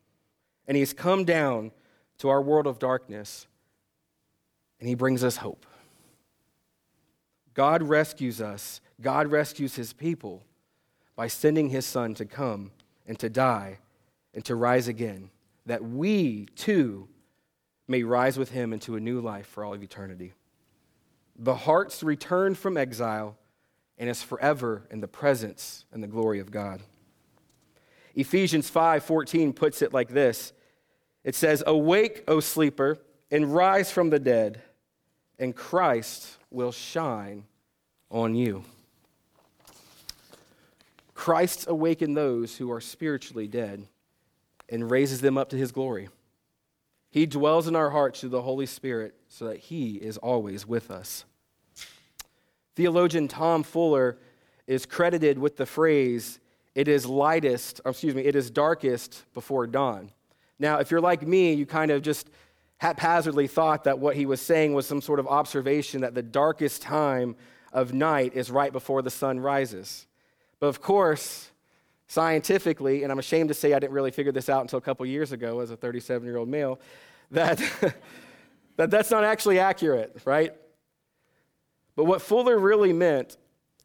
and 0.68 0.76
he's 0.76 0.92
come 0.92 1.24
down 1.24 1.72
to 2.18 2.28
our 2.28 2.40
world 2.40 2.66
of 2.66 2.78
darkness, 2.78 3.48
and 4.78 4.88
he 4.88 4.94
brings 4.94 5.24
us 5.24 5.38
hope. 5.38 5.66
God 7.54 7.82
rescues 7.82 8.40
us, 8.40 8.80
God 9.00 9.26
rescues 9.26 9.74
his 9.74 9.92
people 9.92 10.44
by 11.16 11.26
sending 11.26 11.70
his 11.70 11.84
son 11.84 12.14
to 12.14 12.24
come 12.24 12.70
and 13.06 13.18
to 13.18 13.28
die 13.28 13.78
and 14.32 14.44
to 14.44 14.54
rise 14.54 14.86
again, 14.86 15.30
that 15.66 15.82
we 15.82 16.46
too 16.54 17.08
may 17.88 18.04
rise 18.04 18.38
with 18.38 18.52
him 18.52 18.72
into 18.72 18.94
a 18.94 19.00
new 19.00 19.20
life 19.20 19.46
for 19.46 19.64
all 19.64 19.74
of 19.74 19.82
eternity. 19.82 20.32
The 21.36 21.56
heart's 21.56 22.04
returned 22.04 22.56
from 22.56 22.76
exile 22.76 23.36
and 24.00 24.08
is 24.08 24.22
forever 24.22 24.82
in 24.90 25.00
the 25.00 25.06
presence 25.06 25.84
and 25.92 26.02
the 26.02 26.08
glory 26.08 26.40
of 26.40 26.50
God. 26.50 26.82
Ephesians 28.14 28.68
5:14 28.68 29.52
puts 29.52 29.82
it 29.82 29.92
like 29.92 30.08
this. 30.08 30.54
It 31.22 31.34
says, 31.34 31.62
"Awake, 31.66 32.24
O 32.26 32.40
sleeper, 32.40 32.98
and 33.30 33.54
rise 33.54 33.92
from 33.92 34.08
the 34.08 34.18
dead, 34.18 34.62
and 35.38 35.54
Christ 35.54 36.38
will 36.50 36.72
shine 36.72 37.46
on 38.10 38.34
you." 38.34 38.64
Christ 41.14 41.66
awakens 41.68 42.14
those 42.14 42.56
who 42.56 42.72
are 42.72 42.80
spiritually 42.80 43.46
dead 43.46 43.86
and 44.70 44.90
raises 44.90 45.20
them 45.20 45.36
up 45.36 45.50
to 45.50 45.58
his 45.58 45.72
glory. 45.72 46.08
He 47.10 47.26
dwells 47.26 47.68
in 47.68 47.76
our 47.76 47.90
hearts 47.90 48.20
through 48.20 48.30
the 48.30 48.42
Holy 48.42 48.66
Spirit 48.66 49.14
so 49.28 49.44
that 49.44 49.58
he 49.58 49.96
is 49.96 50.16
always 50.16 50.66
with 50.66 50.90
us. 50.90 51.26
Theologian 52.80 53.28
Tom 53.28 53.62
Fuller 53.62 54.16
is 54.66 54.86
credited 54.86 55.38
with 55.38 55.58
the 55.58 55.66
phrase, 55.66 56.40
it 56.74 56.88
is 56.88 57.04
lightest, 57.04 57.78
excuse 57.84 58.14
me, 58.14 58.22
it 58.22 58.34
is 58.34 58.50
darkest 58.50 59.22
before 59.34 59.66
dawn. 59.66 60.10
Now, 60.58 60.78
if 60.78 60.90
you're 60.90 61.02
like 61.02 61.20
me, 61.20 61.52
you 61.52 61.66
kind 61.66 61.90
of 61.90 62.00
just 62.00 62.30
haphazardly 62.78 63.48
thought 63.48 63.84
that 63.84 63.98
what 63.98 64.16
he 64.16 64.24
was 64.24 64.40
saying 64.40 64.72
was 64.72 64.86
some 64.86 65.02
sort 65.02 65.18
of 65.20 65.26
observation 65.26 66.00
that 66.00 66.14
the 66.14 66.22
darkest 66.22 66.80
time 66.80 67.36
of 67.70 67.92
night 67.92 68.32
is 68.34 68.50
right 68.50 68.72
before 68.72 69.02
the 69.02 69.10
sun 69.10 69.38
rises. 69.40 70.06
But 70.58 70.68
of 70.68 70.80
course, 70.80 71.50
scientifically, 72.06 73.02
and 73.02 73.12
I'm 73.12 73.18
ashamed 73.18 73.50
to 73.50 73.54
say 73.54 73.74
I 73.74 73.78
didn't 73.78 73.92
really 73.92 74.10
figure 74.10 74.32
this 74.32 74.48
out 74.48 74.62
until 74.62 74.78
a 74.78 74.82
couple 74.82 75.04
years 75.04 75.32
ago 75.32 75.60
as 75.60 75.70
a 75.70 75.76
37 75.76 76.26
year 76.26 76.38
old 76.38 76.48
male, 76.48 76.80
that, 77.30 77.58
that 78.78 78.90
that's 78.90 79.10
not 79.10 79.24
actually 79.24 79.58
accurate, 79.58 80.16
right? 80.24 80.54
But 81.96 82.04
what 82.04 82.22
Fuller 82.22 82.58
really 82.58 82.92
meant 82.92 83.36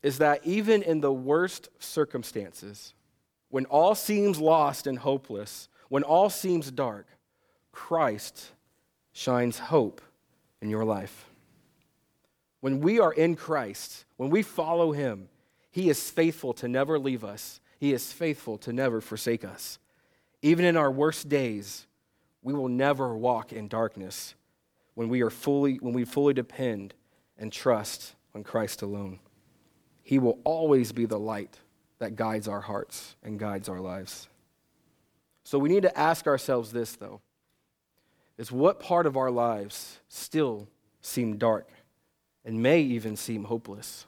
is 0.04 0.20
that 0.20 0.42
even 0.46 0.84
in 0.84 1.02
the 1.02 1.12
worst 1.12 1.70
circumstances, 1.80 2.94
when 3.50 3.66
all 3.66 3.96
seems 3.96 4.40
lost 4.40 4.88
and 4.88 5.00
hopeless, 5.00 5.70
when 5.90 6.04
all 6.04 6.30
seems 6.30 6.72
dark, 6.72 7.08
Christ 7.72 8.52
shines 9.12 9.60
hope 9.60 10.02
in 10.62 10.70
your 10.70 10.86
life. 10.86 11.30
When 12.62 12.80
we 12.80 13.00
are 13.00 13.14
in 13.14 13.36
Christ, 13.36 14.06
when 14.18 14.30
we 14.30 14.42
follow 14.42 14.92
Him, 14.92 15.30
He 15.72 15.90
is 15.90 16.10
faithful 16.10 16.54
to 16.56 16.68
never 16.68 16.98
leave 17.00 17.24
us 17.24 17.60
he 17.78 17.94
is 17.94 18.12
faithful 18.12 18.58
to 18.60 18.74
never 18.74 19.02
forsake 19.02 19.44
us. 19.44 19.80
Even 20.42 20.66
in 20.66 20.78
our 20.78 20.92
worst 20.92 21.30
days, 21.30 21.88
we 22.42 22.54
will 22.54 22.70
never 22.70 23.16
walk 23.16 23.52
in 23.52 23.68
darkness 23.68 24.36
when 24.94 25.10
we 25.10 25.22
are 25.22 25.30
fully 25.30 25.76
when 25.76 25.94
we 25.94 26.06
fully 26.06 26.34
depend 26.34 26.94
and 27.38 27.52
trust 27.52 28.16
on 28.34 28.44
Christ 28.44 28.82
alone. 28.82 29.20
He 30.04 30.20
will 30.20 30.40
always 30.44 30.92
be 30.92 31.06
the 31.06 31.20
light 31.20 31.58
that 32.00 32.16
guides 32.16 32.48
our 32.48 32.62
hearts 32.62 33.16
and 33.24 33.40
guides 33.40 33.70
our 33.70 33.80
lives. 33.80 34.28
So 35.44 35.58
we 35.58 35.70
need 35.70 35.84
to 35.84 35.98
ask 35.98 36.28
ourselves 36.28 36.72
this 36.72 36.96
though. 36.96 37.22
Is 38.38 38.52
what 38.52 38.80
part 38.80 39.06
of 39.06 39.16
our 39.16 39.32
lives 39.32 40.00
still 40.10 40.68
seem 41.02 41.38
dark 41.38 41.70
and 42.44 42.62
may 42.62 42.82
even 42.82 43.16
seem 43.16 43.46
hopeless? 43.46 44.06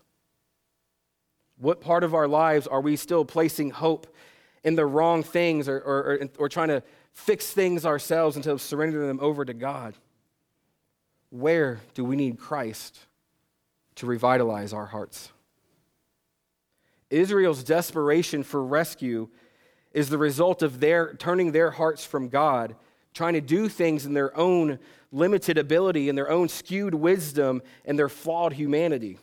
What 1.57 1.81
part 1.81 2.03
of 2.03 2.13
our 2.13 2.27
lives 2.27 2.67
are 2.67 2.81
we 2.81 2.95
still 2.97 3.25
placing 3.25 3.71
hope 3.71 4.13
in 4.63 4.75
the 4.75 4.85
wrong 4.85 5.23
things 5.23 5.69
or, 5.69 5.77
or, 5.79 5.97
or, 5.97 6.19
or 6.37 6.49
trying 6.49 6.67
to 6.67 6.83
fix 7.13 7.51
things 7.51 7.85
ourselves 7.85 8.35
instead 8.35 8.51
of 8.51 8.61
surrendering 8.61 9.07
them 9.07 9.19
over 9.21 9.45
to 9.45 9.53
God? 9.53 9.95
Where 11.29 11.79
do 11.93 12.03
we 12.03 12.15
need 12.15 12.37
Christ 12.37 12.99
to 13.97 14.05
revitalize 14.05 14.73
our 14.73 14.87
hearts? 14.87 15.31
Israel's 17.09 17.63
desperation 17.63 18.43
for 18.43 18.63
rescue 18.63 19.29
is 19.93 20.09
the 20.09 20.17
result 20.17 20.61
of 20.61 20.79
their 20.79 21.13
turning 21.13 21.51
their 21.51 21.71
hearts 21.71 22.05
from 22.05 22.29
God, 22.29 22.75
trying 23.13 23.33
to 23.33 23.41
do 23.41 23.69
things 23.69 24.05
in 24.05 24.13
their 24.13 24.35
own 24.37 24.79
limited 25.11 25.57
ability, 25.57 26.09
in 26.09 26.15
their 26.15 26.29
own 26.29 26.49
skewed 26.49 26.93
wisdom, 26.93 27.61
and 27.85 27.97
their 27.97 28.09
flawed 28.09 28.53
humanity. 28.53 29.17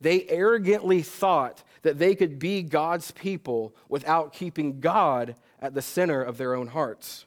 They 0.00 0.26
arrogantly 0.28 1.02
thought 1.02 1.64
that 1.82 1.98
they 1.98 2.14
could 2.14 2.38
be 2.38 2.62
God's 2.62 3.10
people 3.12 3.74
without 3.88 4.32
keeping 4.32 4.80
God 4.80 5.36
at 5.60 5.72
the 5.72 5.82
center 5.82 6.22
of 6.22 6.36
their 6.36 6.54
own 6.54 6.66
hearts. 6.68 7.24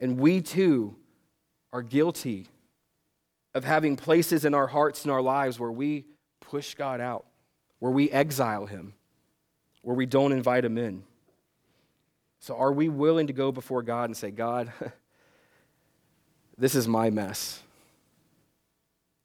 And 0.00 0.18
we 0.18 0.42
too 0.42 0.96
are 1.72 1.82
guilty 1.82 2.48
of 3.58 3.64
having 3.64 3.96
places 3.96 4.44
in 4.44 4.54
our 4.54 4.68
hearts 4.68 5.02
and 5.02 5.10
our 5.10 5.20
lives 5.20 5.58
where 5.58 5.72
we 5.72 6.06
push 6.40 6.76
God 6.76 7.00
out, 7.00 7.26
where 7.80 7.90
we 7.90 8.08
exile 8.08 8.66
Him, 8.66 8.94
where 9.82 9.96
we 9.96 10.06
don't 10.06 10.30
invite 10.30 10.64
Him 10.64 10.78
in. 10.78 11.02
So, 12.38 12.56
are 12.56 12.72
we 12.72 12.88
willing 12.88 13.26
to 13.26 13.32
go 13.32 13.50
before 13.50 13.82
God 13.82 14.04
and 14.04 14.16
say, 14.16 14.30
God, 14.30 14.72
this 16.56 16.76
is 16.76 16.86
my 16.86 17.10
mess? 17.10 17.60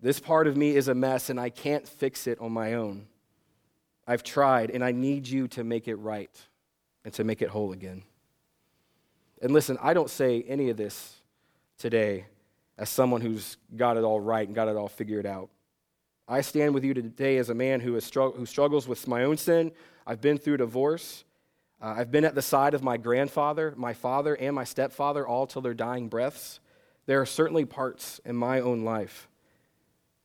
This 0.01 0.19
part 0.19 0.47
of 0.47 0.57
me 0.57 0.75
is 0.75 0.87
a 0.87 0.95
mess 0.95 1.29
and 1.29 1.39
I 1.39 1.51
can't 1.51 1.87
fix 1.87 2.25
it 2.25 2.39
on 2.41 2.51
my 2.51 2.73
own. 2.73 3.05
I've 4.07 4.23
tried 4.23 4.71
and 4.71 4.83
I 4.83 4.91
need 4.91 5.27
you 5.27 5.47
to 5.49 5.63
make 5.63 5.87
it 5.87 5.95
right 5.95 6.35
and 7.05 7.13
to 7.13 7.23
make 7.23 7.43
it 7.43 7.49
whole 7.49 7.71
again. 7.71 8.01
And 9.43 9.51
listen, 9.51 9.77
I 9.79 9.93
don't 9.93 10.09
say 10.09 10.43
any 10.47 10.71
of 10.71 10.77
this 10.77 11.21
today 11.77 12.25
as 12.77 12.89
someone 12.89 13.21
who's 13.21 13.57
got 13.75 13.97
it 13.97 14.03
all 14.03 14.19
right 14.19 14.47
and 14.47 14.55
got 14.55 14.67
it 14.67 14.75
all 14.75 14.87
figured 14.87 15.25
out. 15.25 15.49
I 16.27 16.41
stand 16.41 16.73
with 16.73 16.83
you 16.83 16.93
today 16.93 17.37
as 17.37 17.49
a 17.49 17.53
man 17.53 17.81
who, 17.81 17.95
is 17.95 18.09
who 18.13 18.45
struggles 18.45 18.87
with 18.87 19.07
my 19.07 19.23
own 19.23 19.37
sin. 19.37 19.71
I've 20.07 20.21
been 20.21 20.37
through 20.37 20.57
divorce. 20.57 21.25
Uh, 21.81 21.95
I've 21.97 22.11
been 22.11 22.23
at 22.23 22.33
the 22.33 22.41
side 22.41 22.73
of 22.73 22.81
my 22.81 22.97
grandfather, 22.97 23.73
my 23.75 23.93
father, 23.93 24.35
and 24.35 24.55
my 24.55 24.63
stepfather 24.63 25.27
all 25.27 25.45
till 25.45 25.61
their 25.61 25.73
dying 25.73 26.07
breaths. 26.07 26.59
There 27.05 27.19
are 27.19 27.25
certainly 27.25 27.65
parts 27.65 28.21
in 28.23 28.35
my 28.35 28.61
own 28.61 28.83
life 28.83 29.27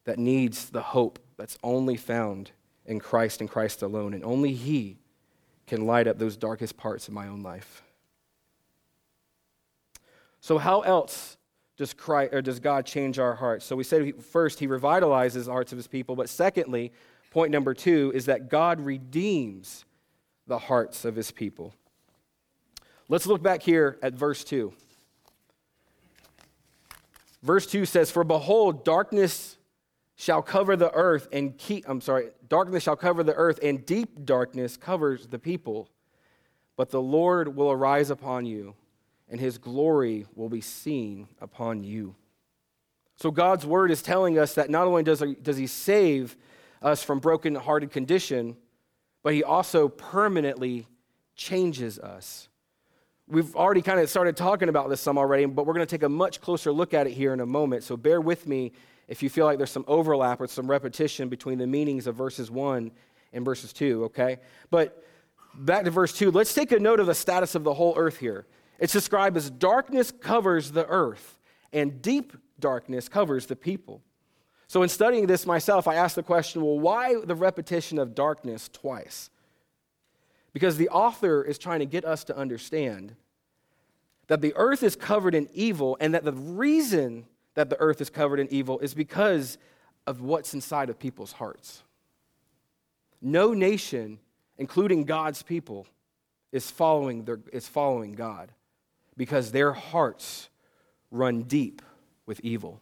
that 0.04 0.18
needs 0.18 0.70
the 0.70 0.80
hope 0.80 1.18
that's 1.36 1.58
only 1.64 1.96
found 1.96 2.52
in 2.86 3.00
Christ 3.00 3.40
and 3.40 3.50
Christ 3.50 3.82
alone. 3.82 4.14
And 4.14 4.24
only 4.24 4.52
He 4.54 4.98
can 5.66 5.84
light 5.84 6.06
up 6.06 6.18
those 6.18 6.36
darkest 6.36 6.76
parts 6.76 7.08
of 7.08 7.14
my 7.14 7.26
own 7.26 7.42
life. 7.42 7.82
So, 10.40 10.58
how 10.58 10.82
else 10.82 11.37
does, 11.78 11.94
Christ, 11.94 12.34
or 12.34 12.42
does 12.42 12.60
God 12.60 12.84
change 12.84 13.18
our 13.18 13.34
hearts? 13.34 13.64
So, 13.64 13.76
we 13.76 13.84
said 13.84 14.22
first, 14.22 14.58
He 14.58 14.66
revitalizes 14.66 15.46
the 15.46 15.52
hearts 15.52 15.72
of 15.72 15.78
His 15.78 15.86
people. 15.86 16.16
But 16.16 16.28
secondly, 16.28 16.92
point 17.30 17.52
number 17.52 17.72
two 17.72 18.12
is 18.14 18.26
that 18.26 18.50
God 18.50 18.80
redeems 18.80 19.84
the 20.46 20.58
hearts 20.58 21.04
of 21.04 21.16
His 21.16 21.30
people. 21.30 21.72
Let's 23.08 23.26
look 23.26 23.42
back 23.42 23.62
here 23.62 23.96
at 24.02 24.12
verse 24.12 24.44
2. 24.44 24.74
Verse 27.42 27.66
2 27.66 27.86
says, 27.86 28.10
For 28.10 28.24
behold, 28.24 28.84
darkness 28.84 29.56
shall 30.16 30.42
cover 30.42 30.76
the 30.76 30.92
earth 30.92 31.28
and 31.32 31.56
keep, 31.56 31.88
I'm 31.88 32.00
sorry, 32.00 32.30
darkness 32.48 32.82
shall 32.82 32.96
cover 32.96 33.22
the 33.22 33.34
earth 33.34 33.60
and 33.62 33.86
deep 33.86 34.24
darkness 34.24 34.76
covers 34.76 35.28
the 35.28 35.38
people. 35.38 35.88
But 36.76 36.90
the 36.90 37.00
Lord 37.00 37.56
will 37.56 37.70
arise 37.70 38.10
upon 38.10 38.44
you 38.44 38.74
and 39.30 39.40
his 39.40 39.58
glory 39.58 40.26
will 40.34 40.48
be 40.48 40.60
seen 40.60 41.28
upon 41.40 41.84
you. 41.84 42.14
So 43.16 43.30
God's 43.30 43.66
word 43.66 43.90
is 43.90 44.00
telling 44.00 44.38
us 44.38 44.54
that 44.54 44.70
not 44.70 44.86
only 44.86 45.02
does 45.02 45.20
he, 45.20 45.34
does 45.34 45.56
he 45.56 45.66
save 45.66 46.36
us 46.80 47.02
from 47.02 47.18
broken 47.18 47.54
hearted 47.54 47.90
condition, 47.90 48.56
but 49.22 49.34
he 49.34 49.42
also 49.42 49.88
permanently 49.88 50.86
changes 51.34 51.98
us. 51.98 52.48
We've 53.26 53.54
already 53.56 53.82
kind 53.82 54.00
of 54.00 54.08
started 54.08 54.36
talking 54.36 54.68
about 54.68 54.88
this 54.88 55.00
some 55.00 55.18
already, 55.18 55.44
but 55.44 55.66
we're 55.66 55.74
going 55.74 55.86
to 55.86 55.90
take 55.90 56.04
a 56.04 56.08
much 56.08 56.40
closer 56.40 56.72
look 56.72 56.94
at 56.94 57.06
it 57.06 57.12
here 57.12 57.34
in 57.34 57.40
a 57.40 57.46
moment. 57.46 57.82
So 57.82 57.96
bear 57.96 58.20
with 58.20 58.46
me 58.46 58.72
if 59.08 59.22
you 59.22 59.28
feel 59.28 59.44
like 59.44 59.58
there's 59.58 59.70
some 59.70 59.84
overlap 59.88 60.40
or 60.40 60.46
some 60.46 60.70
repetition 60.70 61.28
between 61.28 61.58
the 61.58 61.66
meanings 61.66 62.06
of 62.06 62.14
verses 62.14 62.50
1 62.50 62.90
and 63.32 63.44
verses 63.44 63.72
2, 63.72 64.04
okay? 64.04 64.38
But 64.70 65.04
back 65.54 65.84
to 65.84 65.90
verse 65.90 66.12
2, 66.12 66.30
let's 66.30 66.54
take 66.54 66.72
a 66.72 66.78
note 66.78 67.00
of 67.00 67.06
the 67.06 67.14
status 67.14 67.54
of 67.54 67.64
the 67.64 67.74
whole 67.74 67.94
earth 67.96 68.18
here. 68.18 68.46
It's 68.78 68.92
described 68.92 69.36
as 69.36 69.50
darkness 69.50 70.10
covers 70.10 70.70
the 70.70 70.86
earth, 70.86 71.38
and 71.72 72.00
deep 72.00 72.32
darkness 72.60 73.08
covers 73.08 73.46
the 73.46 73.56
people. 73.56 74.02
So, 74.68 74.82
in 74.82 74.88
studying 74.88 75.26
this 75.26 75.46
myself, 75.46 75.88
I 75.88 75.96
asked 75.96 76.14
the 76.14 76.22
question 76.22 76.62
well, 76.62 76.78
why 76.78 77.16
the 77.24 77.34
repetition 77.34 77.98
of 77.98 78.14
darkness 78.14 78.68
twice? 78.68 79.30
Because 80.52 80.76
the 80.76 80.88
author 80.90 81.42
is 81.42 81.58
trying 81.58 81.80
to 81.80 81.86
get 81.86 82.04
us 82.04 82.24
to 82.24 82.36
understand 82.36 83.14
that 84.28 84.42
the 84.42 84.52
earth 84.56 84.82
is 84.82 84.94
covered 84.94 85.34
in 85.34 85.48
evil, 85.52 85.96
and 86.00 86.14
that 86.14 86.24
the 86.24 86.32
reason 86.32 87.24
that 87.54 87.70
the 87.70 87.80
earth 87.80 88.00
is 88.00 88.10
covered 88.10 88.38
in 88.38 88.46
evil 88.52 88.78
is 88.80 88.94
because 88.94 89.58
of 90.06 90.20
what's 90.20 90.54
inside 90.54 90.90
of 90.90 90.98
people's 90.98 91.32
hearts. 91.32 91.82
No 93.20 93.52
nation, 93.52 94.18
including 94.58 95.04
God's 95.04 95.42
people, 95.42 95.86
is 96.52 96.70
following, 96.70 97.24
their, 97.24 97.40
is 97.52 97.66
following 97.66 98.12
God 98.12 98.52
because 99.18 99.52
their 99.52 99.72
hearts 99.74 100.48
run 101.10 101.42
deep 101.42 101.82
with 102.24 102.40
evil. 102.40 102.80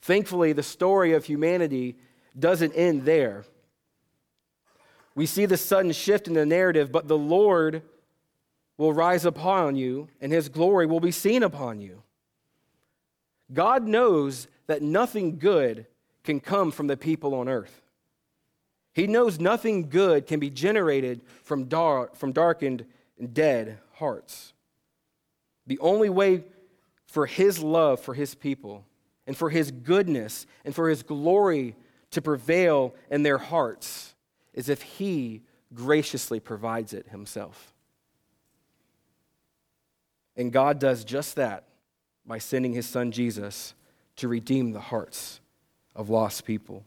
Thankfully, 0.00 0.54
the 0.54 0.62
story 0.62 1.12
of 1.12 1.26
humanity 1.26 1.96
doesn't 2.38 2.72
end 2.72 3.04
there. 3.04 3.44
We 5.14 5.26
see 5.26 5.44
the 5.44 5.58
sudden 5.58 5.92
shift 5.92 6.28
in 6.28 6.34
the 6.34 6.46
narrative, 6.46 6.90
but 6.90 7.08
the 7.08 7.18
Lord 7.18 7.82
will 8.78 8.94
rise 8.94 9.26
upon 9.26 9.76
you, 9.76 10.08
and 10.22 10.32
his 10.32 10.48
glory 10.48 10.86
will 10.86 11.00
be 11.00 11.10
seen 11.10 11.42
upon 11.42 11.80
you. 11.80 12.02
God 13.52 13.86
knows 13.86 14.46
that 14.68 14.80
nothing 14.80 15.38
good 15.38 15.86
can 16.24 16.40
come 16.40 16.70
from 16.70 16.86
the 16.86 16.96
people 16.96 17.34
on 17.34 17.48
earth. 17.48 17.82
He 18.94 19.06
knows 19.06 19.38
nothing 19.38 19.88
good 19.88 20.26
can 20.26 20.40
be 20.40 20.50
generated 20.50 21.20
from, 21.42 21.64
dark, 21.64 22.16
from 22.16 22.32
darkened 22.32 22.86
and 23.18 23.34
dead 23.34 23.78
hearts. 23.94 24.52
The 25.70 25.78
only 25.78 26.10
way 26.10 26.42
for 27.06 27.26
his 27.26 27.60
love 27.60 28.00
for 28.00 28.12
his 28.12 28.34
people 28.34 28.84
and 29.24 29.36
for 29.36 29.50
his 29.50 29.70
goodness 29.70 30.44
and 30.64 30.74
for 30.74 30.88
his 30.88 31.04
glory 31.04 31.76
to 32.10 32.20
prevail 32.20 32.92
in 33.08 33.22
their 33.22 33.38
hearts 33.38 34.16
is 34.52 34.68
if 34.68 34.82
he 34.82 35.42
graciously 35.72 36.40
provides 36.40 36.92
it 36.92 37.06
himself. 37.10 37.72
And 40.36 40.52
God 40.52 40.80
does 40.80 41.04
just 41.04 41.36
that 41.36 41.68
by 42.26 42.38
sending 42.38 42.72
his 42.72 42.86
son 42.86 43.12
Jesus 43.12 43.74
to 44.16 44.26
redeem 44.26 44.72
the 44.72 44.80
hearts 44.80 45.38
of 45.94 46.10
lost 46.10 46.44
people. 46.44 46.84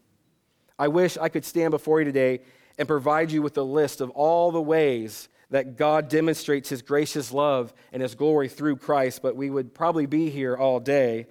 I 0.78 0.88
wish 0.88 1.16
I 1.16 1.30
could 1.30 1.46
stand 1.46 1.70
before 1.70 2.00
you 2.00 2.04
today 2.04 2.40
and 2.76 2.86
provide 2.86 3.32
you 3.32 3.40
with 3.40 3.56
a 3.56 3.62
list 3.62 4.02
of 4.02 4.10
all 4.10 4.52
the 4.52 4.60
ways 4.60 5.30
that 5.50 5.76
God 5.76 6.08
demonstrates 6.08 6.68
his 6.68 6.82
gracious 6.82 7.32
love 7.32 7.72
and 7.92 8.02
his 8.02 8.14
glory 8.14 8.48
through 8.48 8.76
Christ, 8.76 9.22
but 9.22 9.36
we 9.36 9.50
would 9.50 9.74
probably 9.74 10.06
be 10.06 10.30
here 10.30 10.56
all 10.56 10.80
day. 10.80 11.26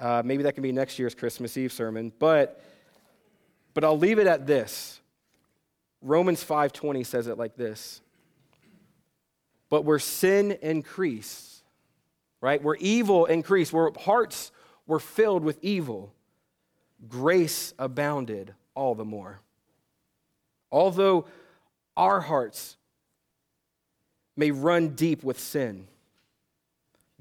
Uh, 0.00 0.22
maybe 0.24 0.42
that 0.42 0.52
can 0.52 0.62
be 0.62 0.72
next 0.72 0.98
year's 0.98 1.14
Christmas 1.14 1.56
Eve 1.56 1.72
sermon. 1.72 2.12
But, 2.18 2.62
but 3.74 3.84
I'll 3.84 3.98
leave 3.98 4.18
it 4.18 4.26
at 4.26 4.46
this. 4.46 5.00
Romans 6.02 6.44
5.20 6.44 7.04
says 7.04 7.26
it 7.26 7.38
like 7.38 7.56
this. 7.56 8.00
But 9.68 9.84
where 9.84 9.98
sin 9.98 10.58
increased, 10.62 11.64
right? 12.40 12.62
Where 12.62 12.76
evil 12.76 13.26
increased, 13.26 13.72
where 13.72 13.90
hearts 13.98 14.52
were 14.86 15.00
filled 15.00 15.42
with 15.42 15.58
evil, 15.62 16.12
grace 17.08 17.74
abounded 17.78 18.54
all 18.74 18.94
the 18.94 19.04
more. 19.04 19.40
Although 20.70 21.26
our 21.96 22.20
hearts 22.20 22.76
may 24.36 24.50
run 24.50 24.90
deep 24.90 25.24
with 25.24 25.40
sin, 25.40 25.86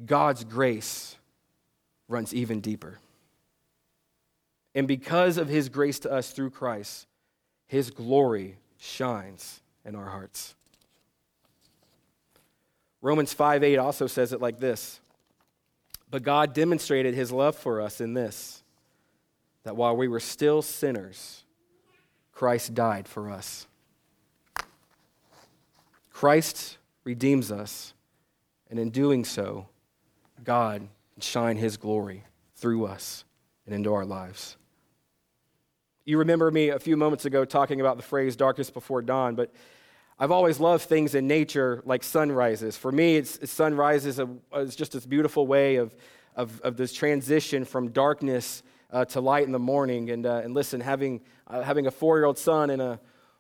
God's 0.06 0.44
grace 0.44 1.16
runs 2.08 2.34
even 2.34 2.60
deeper. 2.60 3.00
And 4.74 4.88
because 4.88 5.38
of 5.38 5.48
his 5.48 5.70
grace 5.70 6.00
to 6.00 6.12
us 6.12 6.32
through 6.32 6.50
Christ, 6.50 7.08
his 7.66 7.90
glory 7.90 8.58
shines 8.78 9.62
in 9.86 9.96
our 9.96 10.10
hearts. 10.10 10.54
Romans 13.02 13.34
5 13.34 13.64
8 13.64 13.78
also 13.78 14.08
says 14.08 14.34
it 14.34 14.42
like 14.42 14.60
this 14.60 15.00
But 16.12 16.24
God 16.24 16.54
demonstrated 16.54 17.14
his 17.14 17.32
love 17.32 17.56
for 17.56 17.80
us 17.80 18.02
in 18.02 18.14
this, 18.14 18.64
that 19.64 19.78
while 19.78 19.96
we 19.96 20.08
were 20.08 20.20
still 20.20 20.62
sinners, 20.62 21.44
Christ 22.34 22.74
died 22.74 23.08
for 23.08 23.30
us. 23.30 23.68
Christ 26.12 26.78
redeems 27.06 27.52
us, 27.52 27.94
and 28.70 28.78
in 28.78 28.90
doing 28.90 29.24
so, 29.24 29.70
God 30.44 30.82
can 31.14 31.22
shine 31.22 31.56
his 31.56 31.78
glory 31.78 32.26
through 32.56 32.86
us 32.86 33.24
and 33.66 33.74
into 33.74 33.94
our 33.94 34.06
lives. 34.06 34.58
You 36.04 36.20
remember 36.20 36.52
me 36.52 36.70
a 36.70 36.80
few 36.80 36.98
moments 36.98 37.26
ago 37.26 37.46
talking 37.46 37.80
about 37.80 37.98
the 37.98 38.04
phrase 38.04 38.36
darkest 38.36 38.74
before 38.74 39.02
dawn, 39.02 39.36
but 39.36 39.54
I've 40.18 40.32
always 40.32 40.60
loved 40.60 40.86
things 40.86 41.16
in 41.16 41.28
nature 41.28 41.82
like 41.86 42.04
sunrises. 42.04 42.78
For 42.78 42.92
me, 42.92 43.18
it's, 43.18 43.50
sunrises 43.50 44.20
is 44.54 44.76
just 44.76 44.94
this 44.94 45.06
beautiful 45.06 45.46
way 45.46 45.76
of, 45.76 45.96
of, 46.36 46.62
of 46.62 46.78
this 46.78 46.94
transition 46.94 47.66
from 47.66 47.90
darkness 47.90 48.64
uh, 48.92 49.06
to 49.06 49.20
light 49.20 49.46
in 49.46 49.52
the 49.52 49.60
morning. 49.60 50.10
And, 50.12 50.26
uh, 50.26 50.42
and 50.44 50.54
listen, 50.54 50.80
having, 50.80 51.22
uh, 51.48 51.64
having 51.64 51.88
a 51.88 51.92
four 51.92 52.18
year 52.18 52.26
old 52.26 52.38
son 52.38 52.70
and 52.70 52.82
a 52.82 53.00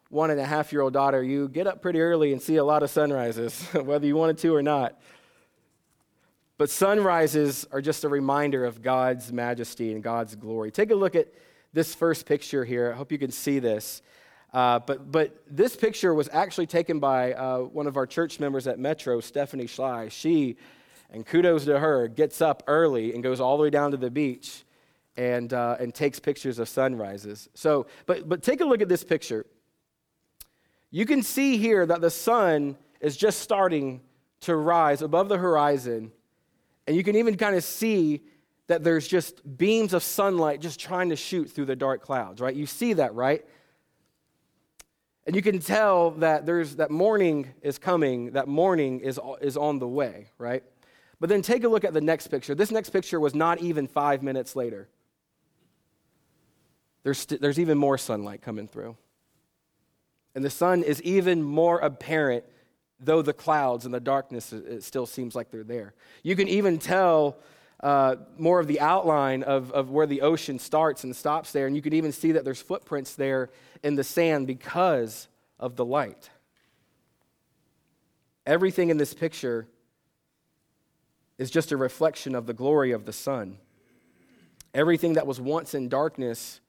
one 0.09 0.29
and 0.31 0.39
a 0.39 0.45
half 0.45 0.71
year 0.71 0.81
old 0.81 0.93
daughter, 0.93 1.23
you 1.23 1.47
get 1.47 1.67
up 1.67 1.81
pretty 1.81 2.01
early 2.01 2.31
and 2.31 2.41
see 2.41 2.57
a 2.57 2.63
lot 2.63 2.83
of 2.83 2.89
sunrises, 2.89 3.61
whether 3.73 4.05
you 4.05 4.15
wanted 4.15 4.37
to 4.39 4.55
or 4.55 4.61
not. 4.61 4.99
But 6.57 6.69
sunrises 6.69 7.67
are 7.71 7.81
just 7.81 8.03
a 8.03 8.09
reminder 8.09 8.63
of 8.63 8.81
God's 8.81 9.33
majesty 9.33 9.91
and 9.91 10.01
God's 10.01 10.35
glory. 10.35 10.71
Take 10.71 10.91
a 10.91 10.95
look 10.95 11.15
at 11.15 11.27
this 11.73 11.93
first 11.93 12.25
picture 12.25 12.63
here. 12.63 12.91
I 12.93 12.95
hope 12.95 13.11
you 13.11 13.17
can 13.17 13.31
see 13.31 13.59
this. 13.59 14.01
Uh, 14.53 14.79
but, 14.79 15.11
but 15.11 15.43
this 15.49 15.75
picture 15.75 16.13
was 16.13 16.29
actually 16.31 16.67
taken 16.67 16.99
by 16.99 17.33
uh, 17.33 17.59
one 17.59 17.87
of 17.87 17.97
our 17.97 18.07
church 18.07 18.39
members 18.39 18.67
at 18.67 18.79
Metro, 18.79 19.19
Stephanie 19.19 19.67
Schley. 19.67 20.09
She, 20.09 20.55
and 21.11 21.25
kudos 21.25 21.65
to 21.65 21.77
her, 21.77 22.07
gets 22.07 22.39
up 22.41 22.63
early 22.67 23.13
and 23.13 23.21
goes 23.21 23.41
all 23.41 23.57
the 23.57 23.63
way 23.63 23.69
down 23.69 23.91
to 23.91 23.97
the 23.97 24.09
beach 24.09 24.63
and, 25.17 25.51
uh, 25.51 25.75
and 25.77 25.93
takes 25.93 26.21
pictures 26.21 26.57
of 26.57 26.69
sunrises. 26.69 27.49
So, 27.53 27.87
but, 28.05 28.29
but 28.29 28.43
take 28.43 28.61
a 28.61 28.65
look 28.65 28.81
at 28.81 28.87
this 28.87 29.03
picture. 29.03 29.45
You 30.95 31.05
can 31.05 31.23
see 31.23 31.57
here 31.57 31.85
that 31.85 31.99
the 31.99 32.09
sun 32.09 32.77
is 33.01 33.17
just 33.17 33.41
starting 33.41 33.99
to 34.39 34.55
rise 34.55 35.01
above 35.01 35.27
the 35.27 35.37
horizon, 35.37 36.13
and 36.87 36.95
you 36.95 37.03
can 37.03 37.17
even 37.17 37.35
kind 37.35 37.53
of 37.53 37.65
see 37.65 38.21
that 38.67 38.81
there's 38.81 39.05
just 39.05 39.57
beams 39.57 39.93
of 39.93 40.03
sunlight 40.03 40.61
just 40.61 40.79
trying 40.79 41.09
to 41.09 41.17
shoot 41.17 41.51
through 41.51 41.65
the 41.65 41.75
dark 41.75 42.01
clouds, 42.01 42.39
right? 42.39 42.55
You 42.55 42.65
see 42.65 42.93
that, 42.93 43.13
right? 43.13 43.45
And 45.27 45.35
you 45.35 45.41
can 45.41 45.59
tell 45.59 46.11
that 46.11 46.45
there's 46.45 46.77
that 46.77 46.91
morning 46.91 47.49
is 47.61 47.77
coming, 47.77 48.31
that 48.31 48.47
morning 48.47 49.01
is, 49.01 49.19
is 49.41 49.57
on 49.57 49.79
the 49.79 49.87
way, 49.89 50.29
right? 50.37 50.63
But 51.19 51.27
then 51.27 51.41
take 51.41 51.65
a 51.65 51.67
look 51.67 51.83
at 51.83 51.93
the 51.93 51.99
next 51.99 52.27
picture. 52.27 52.55
This 52.55 52.71
next 52.71 52.91
picture 52.91 53.19
was 53.19 53.35
not 53.35 53.59
even 53.59 53.85
five 53.85 54.23
minutes 54.23 54.55
later 54.55 54.87
there's, 57.03 57.19
st- 57.19 57.41
there's 57.41 57.59
even 57.59 57.77
more 57.77 57.97
sunlight 57.97 58.41
coming 58.41 58.67
through. 58.67 58.95
And 60.35 60.43
the 60.43 60.49
sun 60.49 60.83
is 60.83 61.01
even 61.01 61.41
more 61.41 61.79
apparent, 61.79 62.43
though 62.99 63.21
the 63.21 63.33
clouds 63.33 63.85
and 63.85 63.93
the 63.93 64.01
darkness, 64.01 64.51
it 64.51 64.83
still 64.83 65.05
seems 65.05 65.33
like 65.33 65.49
they're 65.49 65.63
there. 65.63 65.93
You 66.23 66.35
can 66.35 66.49
even 66.49 66.77
tell 66.77 67.37
uh, 67.81 68.17
more 68.37 68.59
of 68.59 68.67
the 68.67 68.81
outline 68.81 69.43
of, 69.43 69.71
of 69.71 69.91
where 69.91 70.05
the 70.05 70.21
ocean 70.21 70.59
starts 70.59 71.05
and 71.05 71.15
stops 71.15 71.53
there. 71.53 71.67
And 71.67 71.75
you 71.75 71.81
can 71.81 71.93
even 71.93 72.11
see 72.11 72.33
that 72.33 72.43
there's 72.43 72.61
footprints 72.61 73.15
there 73.15 73.49
in 73.81 73.95
the 73.95 74.03
sand 74.03 74.45
because 74.45 75.29
of 75.57 75.77
the 75.77 75.85
light. 75.85 76.29
Everything 78.45 78.89
in 78.89 78.97
this 78.97 79.13
picture 79.13 79.67
is 81.37 81.49
just 81.49 81.71
a 81.71 81.77
reflection 81.77 82.35
of 82.35 82.45
the 82.45 82.53
glory 82.53 82.91
of 82.91 83.05
the 83.05 83.13
sun. 83.13 83.57
Everything 84.73 85.13
that 85.13 85.25
was 85.25 85.39
once 85.39 85.73
in 85.73 85.87
darkness 85.87 86.59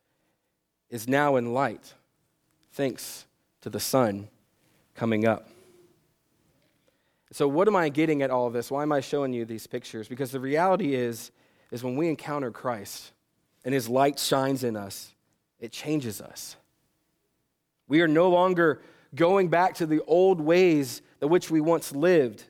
is 0.88 1.08
now 1.08 1.34
in 1.34 1.52
light, 1.52 1.94
thanks 2.72 3.26
to 3.66 3.70
the 3.70 3.80
sun 3.80 4.28
coming 4.94 5.26
up. 5.26 5.48
So, 7.32 7.48
what 7.48 7.66
am 7.66 7.74
I 7.74 7.88
getting 7.88 8.22
at 8.22 8.30
all 8.30 8.46
of 8.46 8.52
this? 8.52 8.70
Why 8.70 8.84
am 8.84 8.92
I 8.92 9.00
showing 9.00 9.32
you 9.32 9.44
these 9.44 9.66
pictures? 9.66 10.06
Because 10.06 10.30
the 10.30 10.38
reality 10.38 10.94
is, 10.94 11.32
is 11.72 11.82
when 11.82 11.96
we 11.96 12.08
encounter 12.08 12.52
Christ 12.52 13.10
and 13.64 13.74
his 13.74 13.88
light 13.88 14.20
shines 14.20 14.62
in 14.62 14.76
us, 14.76 15.12
it 15.58 15.72
changes 15.72 16.20
us. 16.20 16.54
We 17.88 18.02
are 18.02 18.06
no 18.06 18.28
longer 18.28 18.82
going 19.16 19.48
back 19.48 19.74
to 19.74 19.86
the 19.86 20.00
old 20.06 20.40
ways 20.40 21.02
that 21.18 21.26
which 21.26 21.50
we 21.50 21.60
once 21.60 21.90
lived, 21.90 22.44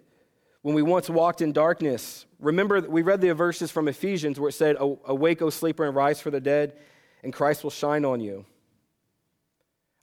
when 0.60 0.74
we 0.74 0.82
once 0.82 1.08
walked 1.08 1.40
in 1.40 1.50
darkness. 1.50 2.26
Remember, 2.40 2.82
we 2.82 3.00
read 3.00 3.22
the 3.22 3.32
verses 3.32 3.70
from 3.70 3.88
Ephesians 3.88 4.38
where 4.38 4.50
it 4.50 4.52
said, 4.52 4.76
Awake, 4.78 5.40
O 5.40 5.48
sleeper, 5.48 5.86
and 5.86 5.96
rise 5.96 6.20
for 6.20 6.30
the 6.30 6.40
dead 6.40 6.74
and 7.22 7.32
Christ 7.32 7.64
will 7.64 7.70
shine 7.70 8.04
on 8.04 8.20
you. 8.20 8.44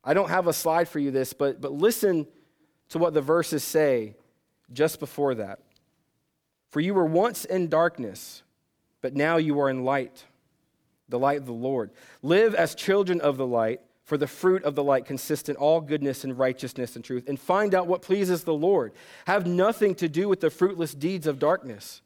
I 0.03 0.13
don't 0.13 0.29
have 0.29 0.47
a 0.47 0.53
slide 0.53 0.89
for 0.89 0.99
you 0.99 1.11
this, 1.11 1.33
but, 1.33 1.61
but 1.61 1.71
listen 1.71 2.27
to 2.89 2.97
what 2.97 3.13
the 3.13 3.21
verses 3.21 3.63
say 3.63 4.15
just 4.71 4.99
before 4.99 5.35
that. 5.35 5.59
For 6.69 6.79
you 6.79 6.93
were 6.93 7.05
once 7.05 7.45
in 7.45 7.69
darkness, 7.69 8.43
but 9.01 9.15
now 9.15 9.37
you 9.37 9.59
are 9.59 9.69
in 9.69 9.85
light, 9.85 10.25
the 11.07 11.19
light 11.19 11.37
of 11.37 11.45
the 11.45 11.53
Lord. 11.53 11.91
Live 12.21 12.55
as 12.55 12.75
children 12.75 13.21
of 13.21 13.37
the 13.37 13.45
light, 13.45 13.81
for 14.03 14.17
the 14.17 14.27
fruit 14.27 14.63
of 14.63 14.75
the 14.75 14.83
light 14.83 15.05
consists 15.05 15.47
in 15.47 15.55
all 15.55 15.79
goodness 15.79 16.23
and 16.23 16.37
righteousness 16.37 16.95
and 16.95 17.05
truth, 17.05 17.29
and 17.29 17.39
find 17.39 17.73
out 17.73 17.87
what 17.87 18.01
pleases 18.01 18.43
the 18.43 18.53
Lord. 18.53 18.91
Have 19.25 19.45
nothing 19.45 19.95
to 19.95 20.09
do 20.09 20.27
with 20.27 20.41
the 20.41 20.49
fruitless 20.49 20.93
deeds 20.93 21.27
of 21.27 21.39
darkness, 21.39 22.01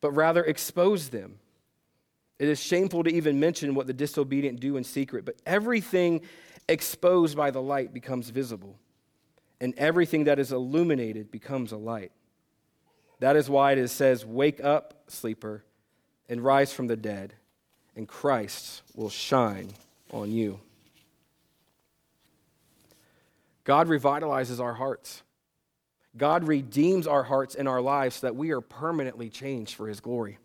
but 0.00 0.12
rather 0.12 0.42
expose 0.42 1.10
them. 1.10 1.38
It 2.38 2.48
is 2.48 2.58
shameful 2.58 3.04
to 3.04 3.10
even 3.10 3.38
mention 3.38 3.74
what 3.74 3.86
the 3.86 3.92
disobedient 3.92 4.60
do 4.60 4.78
in 4.78 4.84
secret, 4.84 5.26
but 5.26 5.36
everything 5.44 6.22
exposed 6.70 7.36
by 7.36 7.50
the 7.50 7.60
light 7.60 7.92
becomes 7.92 8.30
visible, 8.30 8.78
and 9.60 9.74
everything 9.76 10.24
that 10.24 10.38
is 10.38 10.52
illuminated 10.52 11.30
becomes 11.30 11.72
a 11.72 11.76
light. 11.76 12.12
That 13.18 13.36
is 13.36 13.50
why 13.50 13.72
it 13.72 13.88
says, 13.88 14.24
Wake 14.24 14.62
up, 14.62 15.02
sleeper, 15.08 15.64
and 16.28 16.42
rise 16.42 16.72
from 16.72 16.86
the 16.86 16.96
dead, 16.96 17.34
and 17.96 18.06
Christ 18.06 18.82
will 18.94 19.10
shine 19.10 19.72
on 20.12 20.30
you. 20.30 20.60
God 23.64 23.88
revitalizes 23.88 24.60
our 24.60 24.74
hearts. 24.74 25.22
God 26.16 26.44
redeems 26.44 27.06
our 27.06 27.22
hearts 27.24 27.54
and 27.54 27.68
our 27.68 27.80
lives 27.80 28.16
so 28.16 28.28
that 28.28 28.36
we 28.36 28.50
are 28.50 28.60
permanently 28.60 29.28
changed 29.28 29.74
for 29.74 29.86
his 29.88 30.00
glory. 30.00 30.38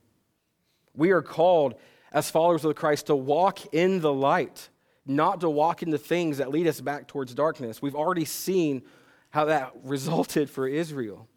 We 0.95 1.11
are 1.11 1.21
called 1.21 1.75
as 2.11 2.29
followers 2.29 2.65
of 2.65 2.75
Christ 2.75 3.07
to 3.07 3.15
walk 3.15 3.73
in 3.73 4.01
the 4.01 4.13
light 4.13 4.69
not 5.05 5.41
to 5.41 5.49
walk 5.49 5.83
into 5.83 5.97
things 5.97 6.37
that 6.37 6.49
lead 6.49 6.67
us 6.67 6.81
back 6.81 7.07
towards 7.07 7.33
darkness. 7.33 7.81
We've 7.81 7.95
already 7.95 8.25
seen 8.25 8.83
how 9.29 9.45
that 9.45 9.73
resulted 9.83 10.49
for 10.49 10.67
Israel. 10.67 11.27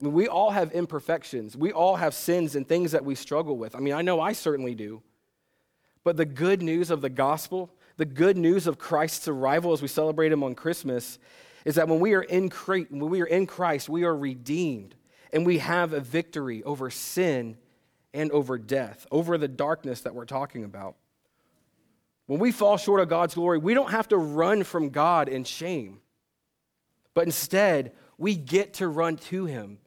I 0.00 0.04
mean, 0.04 0.14
we 0.14 0.28
all 0.28 0.50
have 0.50 0.72
imperfections. 0.72 1.56
We 1.56 1.72
all 1.72 1.96
have 1.96 2.14
sins 2.14 2.56
and 2.56 2.66
things 2.66 2.92
that 2.92 3.04
we 3.04 3.14
struggle 3.14 3.56
with. 3.56 3.74
I 3.74 3.78
mean, 3.78 3.94
I 3.94 4.02
know 4.02 4.20
I 4.20 4.32
certainly 4.32 4.74
do. 4.74 5.02
But 6.04 6.16
the 6.16 6.24
good 6.24 6.62
news 6.62 6.90
of 6.90 7.00
the 7.00 7.08
gospel, 7.08 7.70
the 7.96 8.04
good 8.04 8.36
news 8.36 8.66
of 8.66 8.78
Christ's 8.78 9.28
arrival 9.28 9.72
as 9.72 9.80
we 9.80 9.88
celebrate 9.88 10.32
him 10.32 10.42
on 10.42 10.56
Christmas, 10.56 11.18
is 11.64 11.76
that 11.76 11.86
when 11.86 12.00
we 12.00 12.14
are 12.14 12.22
in 12.22 12.48
when 12.48 13.10
we 13.10 13.22
are 13.22 13.26
in 13.26 13.46
Christ, 13.46 13.88
we 13.88 14.02
are 14.02 14.16
redeemed 14.16 14.96
and 15.32 15.46
we 15.46 15.58
have 15.58 15.92
a 15.92 16.00
victory 16.00 16.62
over 16.64 16.90
sin 16.90 17.56
and 18.12 18.30
over 18.32 18.58
death, 18.58 19.06
over 19.10 19.38
the 19.38 19.48
darkness 19.48 20.02
that 20.02 20.14
we're 20.14 20.24
talking 20.24 20.64
about. 20.64 20.96
When 22.26 22.38
we 22.38 22.52
fall 22.52 22.76
short 22.76 23.00
of 23.00 23.08
God's 23.08 23.34
glory, 23.34 23.58
we 23.58 23.74
don't 23.74 23.90
have 23.90 24.08
to 24.08 24.16
run 24.16 24.64
from 24.64 24.90
God 24.90 25.28
in 25.28 25.44
shame, 25.44 26.00
but 27.14 27.24
instead, 27.24 27.92
we 28.16 28.36
get 28.36 28.74
to 28.74 28.88
run 28.88 29.16
to 29.16 29.46
Him. 29.46 29.78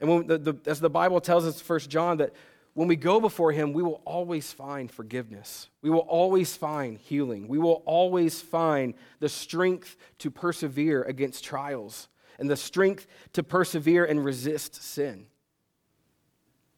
And 0.00 0.10
when 0.10 0.26
the, 0.26 0.38
the, 0.38 0.54
as 0.66 0.80
the 0.80 0.90
Bible 0.90 1.20
tells 1.20 1.46
us, 1.46 1.60
First 1.60 1.88
John, 1.88 2.18
that 2.18 2.34
when 2.74 2.88
we 2.88 2.96
go 2.96 3.20
before 3.20 3.52
Him, 3.52 3.72
we 3.72 3.82
will 3.82 4.02
always 4.04 4.52
find 4.52 4.90
forgiveness. 4.90 5.70
We 5.80 5.88
will 5.88 6.00
always 6.00 6.54
find 6.54 6.98
healing. 6.98 7.48
We 7.48 7.58
will 7.58 7.82
always 7.86 8.42
find 8.42 8.94
the 9.18 9.30
strength 9.30 9.96
to 10.18 10.30
persevere 10.30 11.02
against 11.02 11.42
trials 11.42 12.08
and 12.38 12.50
the 12.50 12.56
strength 12.56 13.06
to 13.32 13.42
persevere 13.42 14.04
and 14.04 14.22
resist 14.22 14.74
sin. 14.82 15.26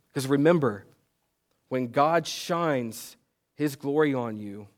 Because 0.09 0.29
remember, 0.29 0.85
when 1.69 1.89
God 1.89 2.27
shines 2.27 3.17
His 3.59 3.75
glory 3.75 4.15
on 4.15 4.39
you, 4.39 4.69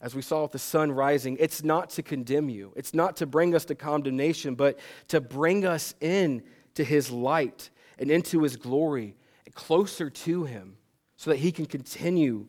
as 0.00 0.14
we 0.14 0.22
saw 0.22 0.42
with 0.42 0.52
the 0.52 0.58
sun 0.60 0.92
rising, 0.92 1.36
it's 1.40 1.64
not 1.64 1.90
to 1.90 2.02
condemn 2.04 2.48
you. 2.48 2.72
It's 2.76 2.94
not 2.94 3.16
to 3.16 3.26
bring 3.26 3.56
us 3.56 3.64
to 3.64 3.74
condemnation, 3.74 4.54
but 4.54 4.78
to 5.08 5.20
bring 5.20 5.66
us 5.66 5.96
in 6.00 6.44
to 6.74 6.84
his 6.84 7.10
light 7.10 7.70
and 7.98 8.08
into 8.08 8.44
his 8.44 8.56
glory, 8.56 9.16
closer 9.54 10.08
to 10.10 10.44
him, 10.44 10.76
so 11.16 11.30
that 11.30 11.38
he 11.38 11.50
can 11.50 11.66
continue 11.66 12.46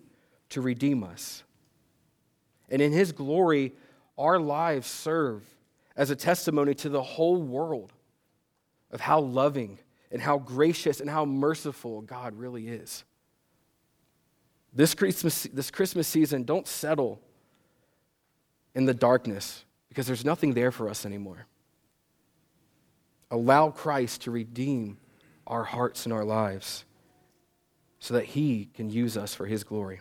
to 0.49 0.61
redeem 0.61 1.03
us. 1.03 1.43
And 2.69 2.79
in 2.79 2.91
his 2.91 3.11
glory, 3.11 3.73
our 4.19 4.39
lives 4.39 4.85
serve 4.85 5.43
as 5.95 6.11
a 6.11 6.15
testimony 6.15 6.75
to 6.75 6.89
the 6.89 7.01
whole 7.01 7.41
world 7.41 7.91
of 8.91 9.01
how 9.01 9.19
loving 9.19 9.79
and 10.11 10.21
how 10.21 10.37
gracious 10.37 10.99
and 10.99 11.09
how 11.09 11.25
merciful 11.25 12.01
God 12.01 12.35
really 12.37 12.67
is. 12.67 13.03
This 14.73 14.93
Christmas, 14.93 15.43
this 15.51 15.71
Christmas 15.71 16.07
season, 16.07 16.43
don't 16.43 16.67
settle 16.67 17.19
in 18.75 18.85
the 18.85 18.93
darkness 18.93 19.65
because 19.89 20.05
there's 20.07 20.25
nothing 20.25 20.53
there 20.53 20.71
for 20.71 20.89
us 20.89 21.05
anymore. 21.05 21.47
Allow 23.31 23.71
Christ 23.71 24.21
to 24.21 24.31
redeem 24.31 24.97
our 25.45 25.63
hearts 25.63 26.05
and 26.05 26.13
our 26.13 26.23
lives 26.23 26.85
so 27.99 28.13
that 28.13 28.25
he 28.25 28.69
can 28.73 28.89
use 28.89 29.17
us 29.17 29.33
for 29.35 29.45
his 29.45 29.63
glory. 29.63 29.99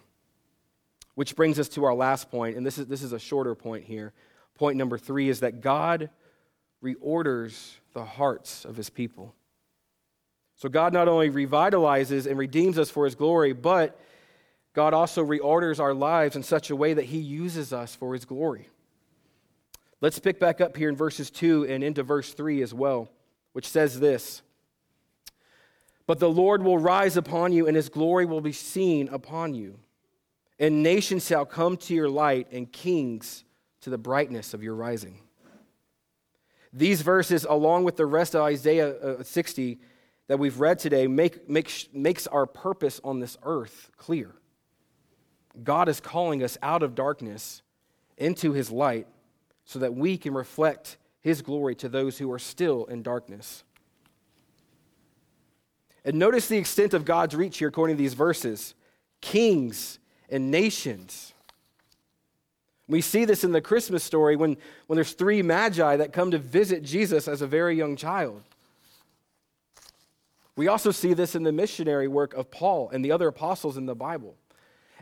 Which 1.15 1.35
brings 1.35 1.59
us 1.59 1.69
to 1.71 1.85
our 1.85 1.95
last 1.95 2.31
point, 2.31 2.57
and 2.57 2.65
this 2.65 2.79
is, 2.79 2.87
this 2.87 3.03
is 3.03 3.13
a 3.13 3.19
shorter 3.19 3.55
point 3.55 3.85
here. 3.85 4.13
Point 4.55 4.77
number 4.77 4.99
three 4.99 5.29
is 5.29 5.41
that 5.41 5.61
God 5.61 6.11
reorders 6.83 7.75
the 7.93 8.05
hearts 8.05 8.65
of 8.65 8.77
his 8.77 8.89
people. 8.89 9.35
So 10.57 10.69
God 10.69 10.93
not 10.93 11.09
only 11.09 11.31
revitalizes 11.31 12.27
and 12.27 12.39
redeems 12.39 12.79
us 12.79 12.91
for 12.91 13.05
his 13.05 13.15
glory, 13.15 13.53
but 13.53 14.01
God 14.79 14.95
also 14.95 15.27
reorders 15.27 15.81
our 15.81 15.93
lives 15.93 16.37
in 16.37 16.45
such 16.45 16.71
a 16.71 16.77
way 16.77 16.95
that 16.95 17.07
He 17.07 17.19
uses 17.19 17.73
us 17.73 17.97
for 17.97 18.15
His 18.15 18.25
glory. 18.25 18.69
Let's 20.01 20.21
pick 20.21 20.39
back 20.39 20.61
up 20.61 20.77
here 20.77 20.89
in 20.89 20.95
verses 20.95 21.33
2 21.33 21.67
and 21.67 21.83
into 21.83 22.05
verse 22.05 22.33
3 22.33 22.63
as 22.63 22.73
well, 22.73 23.09
which 23.55 23.67
says 23.67 23.99
this 23.99 24.41
But 26.07 26.21
the 26.21 26.31
Lord 26.31 26.63
will 26.63 26.79
rise 26.79 27.17
upon 27.17 27.51
you, 27.51 27.67
and 27.67 27.75
His 27.75 27.89
glory 27.89 28.25
will 28.25 28.41
be 28.41 28.53
seen 28.53 29.09
upon 29.09 29.53
you. 29.53 29.81
And 30.61 30.85
nations 30.85 31.27
shall 31.27 31.45
come 31.45 31.77
to 31.79 31.93
your 31.93 32.09
light, 32.09 32.47
and 32.53 32.71
kings 32.71 33.43
to 33.81 33.91
the 33.91 33.99
brightness 33.99 34.55
of 34.55 34.63
your 34.63 34.77
rising. 34.77 35.19
These 36.73 37.03
verses, 37.03 37.45
along 37.51 37.83
with 37.83 37.97
the 37.97 38.07
rest 38.07 38.37
of 38.37 38.43
Isaiah 38.43 38.91
uh, 38.91 39.23
60 39.25 39.81
that 40.29 40.39
we've 40.39 40.61
read 40.61 40.79
today, 40.79 41.09
make, 41.09 41.51
make, 41.51 41.89
makes 41.93 42.29
our 42.29 42.47
purpose 42.47 43.01
on 43.03 43.19
this 43.19 43.37
earth 43.43 43.91
clear. 43.97 44.37
God 45.63 45.89
is 45.89 46.01
calling 46.01 46.43
us 46.43 46.57
out 46.63 46.83
of 46.83 46.95
darkness 46.95 47.63
into 48.17 48.53
his 48.53 48.71
light 48.71 49.07
so 49.65 49.79
that 49.79 49.95
we 49.95 50.17
can 50.17 50.35
reflect 50.35 50.97
his 51.21 51.43
glory 51.43 51.75
to 51.77 51.89
those 51.89 52.19
who 52.19 52.31
are 52.33 52.39
still 52.39 52.85
in 52.87 53.03
darkness. 53.03 53.65
And 56.05 56.19
notice 56.19 56.49
the 56.49 56.57
extent 56.57 56.95
of 56.95 57.05
God's 57.05 57.35
reach 57.35 57.59
here 57.59 57.69
according 57.69 57.97
to 57.97 58.03
these 58.03 58.15
verses 58.15 58.75
kings 59.21 59.99
and 60.31 60.51
nations. 60.51 61.35
We 62.87 63.01
see 63.01 63.25
this 63.25 63.45
in 63.45 63.53
the 63.53 63.61
Christmas 63.61 64.03
story 64.03 64.37
when, 64.37 64.57
when 64.87 64.97
there's 64.97 65.13
three 65.13 65.43
magi 65.43 65.97
that 65.97 66.13
come 66.13 66.31
to 66.31 66.39
visit 66.39 66.83
Jesus 66.83 67.29
as 67.29 67.43
a 67.43 67.47
very 67.47 67.77
young 67.77 67.97
child. 67.97 68.43
We 70.57 70.69
also 70.69 70.91
see 70.91 71.15
this 71.15 71.35
in 71.35 71.43
the 71.43 71.53
missionary 71.53 72.09
work 72.09 72.33
of 72.35 72.51
Paul 72.51 72.89
and 72.91 73.05
the 73.05 73.13
other 73.13 73.29
apostles 73.29 73.77
in 73.77 73.87
the 73.87 73.95
Bible. 73.95 74.35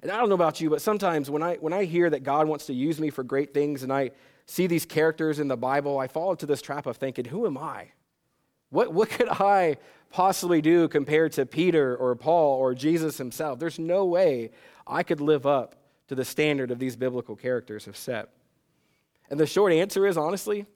And 0.06 0.14
I 0.14 0.20
don't 0.20 0.28
know 0.28 0.36
about 0.36 0.60
you, 0.60 0.70
but 0.70 0.80
sometimes 0.80 1.28
when 1.28 1.42
I, 1.42 1.56
when 1.56 1.72
I 1.72 1.82
hear 1.82 2.08
that 2.08 2.22
God 2.22 2.46
wants 2.46 2.66
to 2.66 2.72
use 2.72 3.00
me 3.00 3.10
for 3.10 3.24
great 3.24 3.52
things 3.52 3.82
and 3.82 3.92
I 3.92 4.12
see 4.46 4.68
these 4.68 4.86
characters 4.86 5.40
in 5.40 5.48
the 5.48 5.56
Bible, 5.56 5.98
I 5.98 6.06
fall 6.06 6.30
into 6.30 6.46
this 6.46 6.62
trap 6.62 6.86
of 6.86 6.96
thinking, 6.96 7.24
who 7.24 7.44
am 7.44 7.58
I? 7.58 7.88
What, 8.70 8.92
what 8.92 9.10
could 9.10 9.28
I 9.28 9.78
possibly 10.10 10.62
do 10.62 10.86
compared 10.86 11.32
to 11.32 11.44
Peter 11.44 11.96
or 11.96 12.14
Paul 12.14 12.56
or 12.56 12.72
Jesus 12.72 13.18
himself? 13.18 13.58
There's 13.58 13.80
no 13.80 14.04
way 14.04 14.52
I 14.86 15.02
could 15.02 15.20
live 15.20 15.44
up 15.44 15.74
to 16.06 16.14
the 16.14 16.24
standard 16.24 16.70
of 16.70 16.78
these 16.78 16.94
biblical 16.94 17.34
characters 17.34 17.86
have 17.86 17.96
set. 17.96 18.28
And 19.28 19.40
the 19.40 19.46
short 19.46 19.72
answer 19.72 20.06
is 20.06 20.16
honestly, 20.16 20.66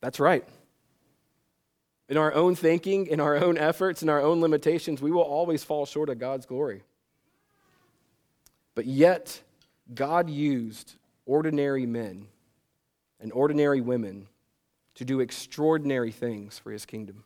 that's 0.00 0.20
right. 0.20 0.44
In 2.08 2.16
our 2.16 2.32
own 2.32 2.54
thinking, 2.54 3.08
in 3.08 3.18
our 3.18 3.34
own 3.34 3.58
efforts, 3.58 4.04
in 4.04 4.08
our 4.08 4.20
own 4.20 4.40
limitations, 4.40 5.02
we 5.02 5.10
will 5.10 5.22
always 5.22 5.64
fall 5.64 5.84
short 5.84 6.10
of 6.10 6.20
God's 6.20 6.46
glory. 6.46 6.84
But 8.78 8.86
yet, 8.86 9.42
God 9.92 10.30
used 10.30 10.94
ordinary 11.26 11.84
men 11.84 12.28
and 13.18 13.32
ordinary 13.32 13.80
women 13.80 14.28
to 14.94 15.04
do 15.04 15.18
extraordinary 15.18 16.12
things 16.12 16.60
for 16.60 16.70
his 16.70 16.86
kingdom. 16.86 17.24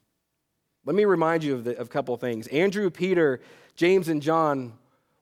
Let 0.87 0.97
me 0.97 1.05
remind 1.05 1.45
you 1.45 1.57
of, 1.57 1.65
the, 1.65 1.77
of 1.77 1.89
a 1.89 1.91
couple 1.91 2.15
of 2.15 2.23
things. 2.23 2.47
Andrew, 2.47 2.89
Peter, 2.89 3.43
James, 3.77 4.09
and 4.09 4.23
John 4.23 4.73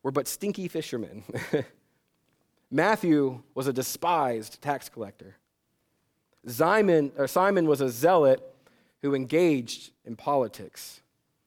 were 0.05 0.12
but 0.12 0.29
stinky 0.29 0.69
fishermen. 0.69 1.25
Matthew 2.71 3.43
was 3.57 3.66
a 3.66 3.73
despised 3.73 4.62
tax 4.62 4.88
collector. 4.88 5.35
Simon, 6.47 7.11
Simon 7.27 7.66
was 7.66 7.81
a 7.81 7.88
zealot 7.88 8.40
who 9.03 9.16
engaged 9.16 9.90
in 10.05 10.14
politics. 10.14 11.03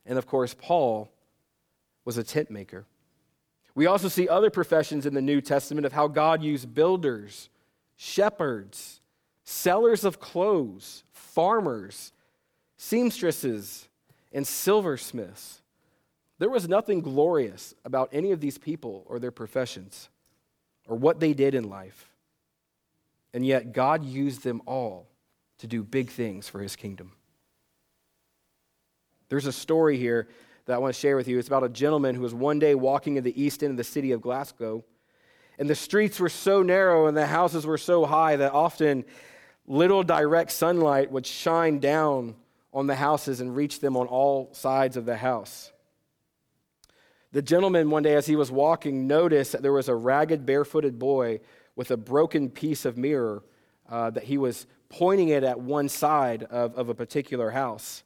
And 0.05 0.17
of 0.17 0.27
course, 0.27 0.53
Paul 0.53 1.09
was 2.03 2.17
a 2.17 2.23
tent 2.25 2.51
maker. 2.51 2.85
We 3.75 3.85
also 3.87 4.07
see 4.07 4.29
other 4.29 4.49
professions 4.49 5.05
in 5.05 5.13
the 5.13 5.21
New 5.21 5.41
Testament 5.41 5.85
of 5.85 5.93
how 5.93 6.07
God 6.07 6.43
used 6.43 6.73
builders, 6.73 7.49
shepherds, 7.95 9.01
sellers 9.43 10.03
of 10.03 10.19
clothes, 10.19 11.03
farmers, 11.11 12.11
seamstresses, 12.77 13.87
and 14.31 14.45
silversmiths. 14.45 15.61
There 16.39 16.49
was 16.49 16.67
nothing 16.67 17.01
glorious 17.01 17.73
about 17.85 18.09
any 18.11 18.31
of 18.31 18.41
these 18.41 18.57
people 18.57 19.05
or 19.07 19.19
their 19.19 19.31
professions 19.31 20.09
or 20.87 20.97
what 20.97 21.19
they 21.19 21.33
did 21.33 21.55
in 21.55 21.69
life. 21.69 22.09
And 23.33 23.45
yet, 23.45 23.73
God 23.73 24.03
used 24.03 24.43
them 24.43 24.61
all 24.65 25.07
to 25.59 25.67
do 25.67 25.83
big 25.83 26.09
things 26.09 26.47
for 26.47 26.59
his 26.59 26.75
kingdom. 26.75 27.13
There's 29.29 29.47
a 29.47 29.51
story 29.51 29.97
here 29.97 30.27
that 30.65 30.73
I 30.73 30.77
want 30.77 30.93
to 30.93 30.99
share 30.99 31.15
with 31.15 31.27
you. 31.27 31.37
It's 31.39 31.47
about 31.47 31.63
a 31.63 31.69
gentleman 31.69 32.15
who 32.15 32.21
was 32.21 32.33
one 32.33 32.59
day 32.59 32.75
walking 32.75 33.17
in 33.17 33.23
the 33.23 33.41
east 33.41 33.63
end 33.63 33.71
of 33.71 33.77
the 33.77 33.83
city 33.83 34.11
of 34.11 34.21
Glasgow. 34.21 34.83
And 35.59 35.69
the 35.69 35.75
streets 35.75 36.19
were 36.19 36.29
so 36.29 36.63
narrow 36.63 37.07
and 37.07 37.15
the 37.15 37.27
houses 37.27 37.65
were 37.65 37.77
so 37.77 38.05
high 38.05 38.37
that 38.37 38.53
often 38.53 39.05
little 39.67 40.03
direct 40.03 40.51
sunlight 40.51 41.11
would 41.11 41.25
shine 41.25 41.79
down 41.79 42.35
on 42.73 42.87
the 42.87 42.95
houses 42.95 43.39
and 43.39 43.55
reach 43.55 43.79
them 43.79 43.95
on 43.95 44.07
all 44.07 44.49
sides 44.53 44.97
of 44.97 45.05
the 45.05 45.17
house. 45.17 45.71
The 47.31 47.41
gentleman, 47.41 47.89
one 47.89 48.03
day 48.03 48.15
as 48.15 48.25
he 48.25 48.35
was 48.35 48.51
walking, 48.51 49.07
noticed 49.07 49.51
that 49.51 49.61
there 49.61 49.73
was 49.73 49.89
a 49.89 49.95
ragged, 49.95 50.45
barefooted 50.45 50.99
boy 50.99 51.39
with 51.75 51.91
a 51.91 51.97
broken 51.97 52.49
piece 52.49 52.85
of 52.85 52.97
mirror 52.97 53.43
uh, 53.89 54.09
that 54.11 54.23
he 54.23 54.37
was 54.37 54.67
pointing 54.89 55.29
it 55.29 55.43
at 55.43 55.59
one 55.59 55.89
side 55.89 56.43
of, 56.43 56.75
of 56.75 56.89
a 56.89 56.95
particular 56.95 57.51
house. 57.51 58.03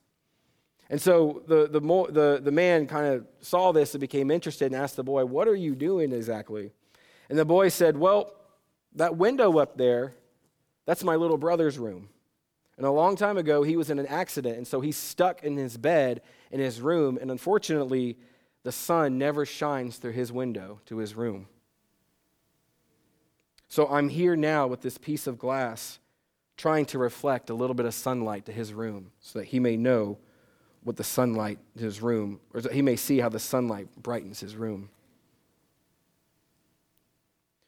And 0.89 1.01
so 1.01 1.43
the, 1.47 1.67
the, 1.67 1.79
the, 1.79 2.39
the 2.43 2.51
man 2.51 2.87
kind 2.87 3.13
of 3.13 3.27
saw 3.41 3.71
this 3.71 3.93
and 3.93 4.01
became 4.01 4.31
interested 4.31 4.67
and 4.67 4.75
asked 4.75 4.95
the 4.95 5.03
boy, 5.03 5.25
What 5.25 5.47
are 5.47 5.55
you 5.55 5.75
doing 5.75 6.13
exactly? 6.13 6.71
And 7.29 7.37
the 7.37 7.45
boy 7.45 7.69
said, 7.69 7.97
Well, 7.97 8.33
that 8.95 9.17
window 9.17 9.57
up 9.57 9.77
there, 9.77 10.15
that's 10.85 11.03
my 11.03 11.15
little 11.15 11.37
brother's 11.37 11.77
room. 11.77 12.09
And 12.77 12.85
a 12.85 12.91
long 12.91 13.15
time 13.15 13.37
ago, 13.37 13.63
he 13.63 13.75
was 13.75 13.89
in 13.89 13.99
an 13.99 14.05
accident, 14.05 14.57
and 14.57 14.67
so 14.67 14.81
he's 14.81 14.97
stuck 14.97 15.43
in 15.43 15.57
his 15.57 15.77
bed 15.77 16.21
in 16.51 16.59
his 16.59 16.79
room, 16.79 17.17
and 17.19 17.31
unfortunately, 17.31 18.17
the 18.63 18.71
sun 18.71 19.17
never 19.17 19.45
shines 19.45 19.97
through 19.97 20.11
his 20.11 20.31
window 20.31 20.79
to 20.85 20.97
his 20.97 21.15
room. 21.15 21.47
So 23.67 23.87
I'm 23.87 24.09
here 24.09 24.35
now 24.35 24.67
with 24.67 24.81
this 24.81 24.97
piece 24.97 25.27
of 25.27 25.39
glass, 25.39 25.99
trying 26.55 26.85
to 26.87 26.99
reflect 26.99 27.49
a 27.49 27.53
little 27.53 27.73
bit 27.73 27.85
of 27.85 27.93
sunlight 27.93 28.45
to 28.45 28.51
his 28.51 28.73
room 28.73 29.11
so 29.19 29.39
that 29.39 29.45
he 29.45 29.59
may 29.59 29.75
know 29.75 30.19
what 30.83 30.95
the 30.95 31.03
sunlight 31.03 31.59
in 31.75 31.83
his 31.83 32.01
room, 32.01 32.39
or 32.53 32.61
he 32.71 32.81
may 32.81 32.95
see 32.95 33.19
how 33.19 33.29
the 33.29 33.39
sunlight 33.39 33.87
brightens 34.01 34.39
his 34.39 34.55
room. 34.55 34.89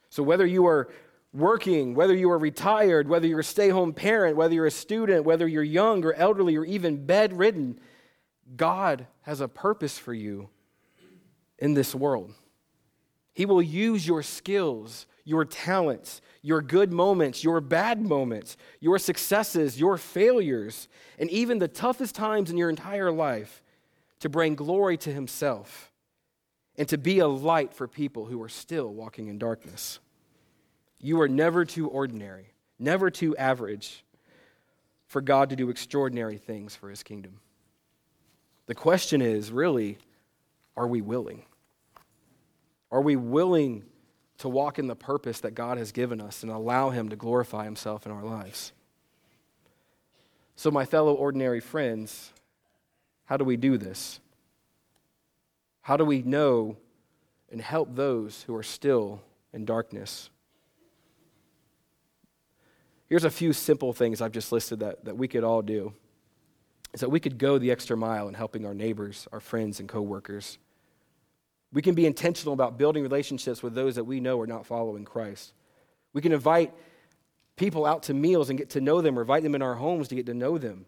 So 0.09 0.23
whether 0.23 0.45
you 0.45 0.65
are 0.65 0.89
working, 1.33 1.93
whether 1.93 2.15
you 2.15 2.31
are 2.31 2.37
retired, 2.37 3.07
whether 3.07 3.27
you're 3.27 3.41
a 3.41 3.43
stay 3.43 3.69
home 3.69 3.93
parent, 3.93 4.35
whether 4.35 4.53
you're 4.53 4.65
a 4.65 4.71
student, 4.71 5.25
whether 5.25 5.47
you're 5.47 5.63
young 5.63 6.03
or 6.03 6.13
elderly 6.13 6.55
or 6.55 6.65
even 6.65 7.05
bedridden, 7.05 7.79
God 8.55 9.05
has 9.21 9.41
a 9.41 9.47
purpose 9.47 9.97
for 9.97 10.13
you 10.13 10.49
in 11.59 11.73
this 11.75 11.93
world. 11.93 12.33
He 13.33 13.45
will 13.45 13.61
use 13.61 14.07
your 14.07 14.23
skills, 14.23 15.05
your 15.29 15.45
talents, 15.45 16.21
your 16.41 16.59
good 16.59 16.91
moments, 16.91 17.43
your 17.43 17.61
bad 17.61 18.01
moments, 18.01 18.57
your 18.79 18.97
successes, 18.97 19.79
your 19.79 19.95
failures, 19.95 20.87
and 21.19 21.29
even 21.29 21.59
the 21.59 21.67
toughest 21.67 22.15
times 22.15 22.49
in 22.49 22.57
your 22.57 22.69
entire 22.69 23.11
life 23.11 23.61
to 24.21 24.27
bring 24.27 24.55
glory 24.55 24.97
to 24.97 25.13
Himself 25.13 25.91
and 26.77 26.87
to 26.87 26.97
be 26.97 27.19
a 27.19 27.27
light 27.27 27.75
for 27.75 27.87
people 27.87 28.25
who 28.25 28.41
are 28.41 28.49
still 28.49 28.91
walking 28.91 29.27
in 29.27 29.37
darkness. 29.37 29.99
You 30.99 31.21
are 31.21 31.29
never 31.29 31.63
too 31.63 31.87
ordinary, 31.87 32.53
never 32.79 33.11
too 33.11 33.37
average 33.37 34.03
for 35.05 35.21
God 35.21 35.51
to 35.51 35.55
do 35.55 35.69
extraordinary 35.69 36.39
things 36.39 36.75
for 36.75 36.89
His 36.89 37.03
kingdom. 37.03 37.39
The 38.65 38.75
question 38.75 39.21
is 39.21 39.51
really, 39.51 39.99
are 40.75 40.87
we 40.87 41.01
willing? 41.01 41.43
Are 42.91 43.01
we 43.01 43.15
willing 43.15 43.83
to 44.39 44.49
walk 44.49 44.79
in 44.79 44.87
the 44.87 44.95
purpose 44.95 45.39
that 45.41 45.53
God 45.53 45.77
has 45.77 45.91
given 45.91 46.19
us 46.19 46.43
and 46.43 46.51
allow 46.51 46.89
Him 46.89 47.09
to 47.09 47.15
glorify 47.15 47.65
Himself 47.65 48.05
in 48.05 48.11
our 48.11 48.23
lives? 48.23 48.73
So, 50.55 50.71
my 50.71 50.85
fellow 50.85 51.13
ordinary 51.13 51.59
friends, 51.59 52.33
how 53.25 53.37
do 53.37 53.45
we 53.45 53.57
do 53.57 53.77
this? 53.77 54.19
How 55.81 55.97
do 55.97 56.05
we 56.05 56.21
know 56.21 56.77
and 57.51 57.61
help 57.61 57.95
those 57.95 58.43
who 58.43 58.55
are 58.55 58.63
still 58.63 59.21
in 59.53 59.65
darkness? 59.65 60.29
Here's 63.07 63.23
a 63.23 63.31
few 63.31 63.53
simple 63.53 63.91
things 63.91 64.21
I've 64.21 64.31
just 64.31 64.51
listed 64.51 64.81
that, 64.81 65.05
that 65.05 65.17
we 65.17 65.27
could 65.27 65.43
all 65.43 65.61
do. 65.61 65.93
Is 66.93 67.01
that 67.01 67.09
we 67.09 67.19
could 67.19 67.37
go 67.37 67.57
the 67.57 67.71
extra 67.71 67.97
mile 67.97 68.27
in 68.27 68.33
helping 68.33 68.65
our 68.65 68.73
neighbors, 68.73 69.27
our 69.31 69.39
friends, 69.39 69.79
and 69.79 69.89
coworkers 69.89 70.59
we 71.71 71.81
can 71.81 71.95
be 71.95 72.05
intentional 72.05 72.53
about 72.53 72.77
building 72.77 73.03
relationships 73.03 73.61
with 73.61 73.75
those 73.75 73.95
that 73.95 74.03
we 74.03 74.19
know 74.19 74.39
are 74.39 74.47
not 74.47 74.65
following 74.65 75.05
Christ. 75.05 75.53
We 76.13 76.21
can 76.21 76.31
invite 76.31 76.73
people 77.55 77.85
out 77.85 78.03
to 78.03 78.13
meals 78.13 78.49
and 78.49 78.57
get 78.57 78.71
to 78.71 78.81
know 78.81 79.01
them, 79.01 79.17
or 79.17 79.21
invite 79.21 79.43
them 79.43 79.53
in 79.53 79.61
our 79.61 79.75
homes 79.75 80.07
to 80.07 80.15
get 80.15 80.25
to 80.27 80.33
know 80.33 80.57
them. 80.57 80.85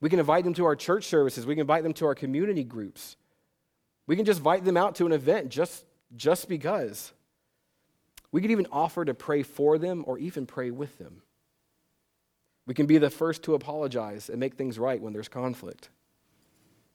We 0.00 0.10
can 0.10 0.18
invite 0.18 0.44
them 0.44 0.54
to 0.54 0.64
our 0.64 0.76
church 0.76 1.04
services. 1.04 1.46
We 1.46 1.54
can 1.54 1.60
invite 1.60 1.84
them 1.84 1.94
to 1.94 2.06
our 2.06 2.14
community 2.14 2.64
groups. 2.64 3.16
We 4.06 4.16
can 4.16 4.24
just 4.24 4.40
invite 4.40 4.64
them 4.64 4.76
out 4.76 4.96
to 4.96 5.06
an 5.06 5.12
event 5.12 5.48
just, 5.48 5.84
just 6.16 6.48
because. 6.48 7.12
We 8.32 8.42
can 8.42 8.50
even 8.50 8.66
offer 8.72 9.04
to 9.04 9.14
pray 9.14 9.42
for 9.42 9.78
them 9.78 10.04
or 10.06 10.18
even 10.18 10.44
pray 10.44 10.70
with 10.70 10.98
them. 10.98 11.22
We 12.66 12.74
can 12.74 12.86
be 12.86 12.98
the 12.98 13.10
first 13.10 13.44
to 13.44 13.54
apologize 13.54 14.28
and 14.28 14.40
make 14.40 14.54
things 14.54 14.78
right 14.78 15.00
when 15.00 15.12
there's 15.12 15.28
conflict. 15.28 15.88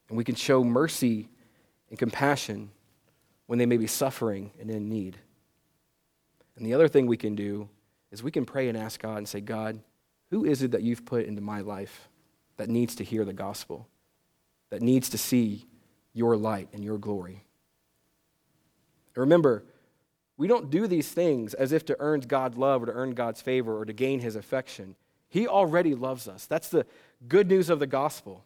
And 0.10 0.18
we 0.18 0.24
can 0.24 0.36
show 0.36 0.64
mercy 0.64 1.30
and 1.90 1.98
compassion 1.98 2.72
when 3.48 3.60
they 3.60 3.66
may 3.66 3.78
be 3.78 3.88
suffering 3.88 4.52
and 4.60 4.70
in 4.70 4.88
need. 4.88 5.18
And 6.56 6.66
the 6.66 6.74
other 6.74 6.88
thing 6.88 7.08
we 7.08 7.18
can 7.18 7.36
do 7.36 7.70
is 8.12 8.24
we 8.24 8.32
can 8.32 8.46
pray 8.46 8.70
and 8.70 8.78
ask 8.78 9.02
God 9.02 9.18
and 9.18 9.28
say, 9.28 9.42
God, 9.42 9.80
who 10.30 10.46
is 10.46 10.62
it 10.62 10.72
that 10.72 10.84
you've 10.84 11.06
put 11.06 11.26
into 11.26 11.42
my 11.42 11.62
life 11.62 12.10
that 12.58 12.70
needs 12.70 12.96
to 12.96 13.04
hear 13.04 13.26
the 13.26 13.34
gospel, 13.34 13.88
that 14.70 14.82
needs 14.82 15.10
to 15.10 15.18
see 15.18 15.66
your 16.14 16.36
light 16.36 16.70
and 16.74 16.84
your 16.84 16.98
glory? 16.98 17.46
And 19.16 19.22
remember, 19.22 19.64
we 20.36 20.48
don't 20.48 20.70
do 20.70 20.88
these 20.88 21.10
things 21.10 21.54
as 21.54 21.72
if 21.72 21.86
to 21.86 21.96
earn 22.00 22.20
God's 22.22 22.58
love 22.58 22.84
or 22.84 22.86
to 22.88 22.92
earn 22.92 23.12
God's 23.12 23.42
favor 23.42 23.80
or 23.80 23.86
to 23.86 23.94
gain 23.94 24.20
his 24.20 24.36
affection. 24.36 24.96
He 25.30 25.48
already 25.48 25.96
loves 25.96 26.28
us. 26.28 26.46
That's 26.46 26.70
the 26.70 26.86
good 27.28 27.48
news 27.48 27.70
of 27.70 27.80
the 27.80 27.88
gospel. 27.88 28.46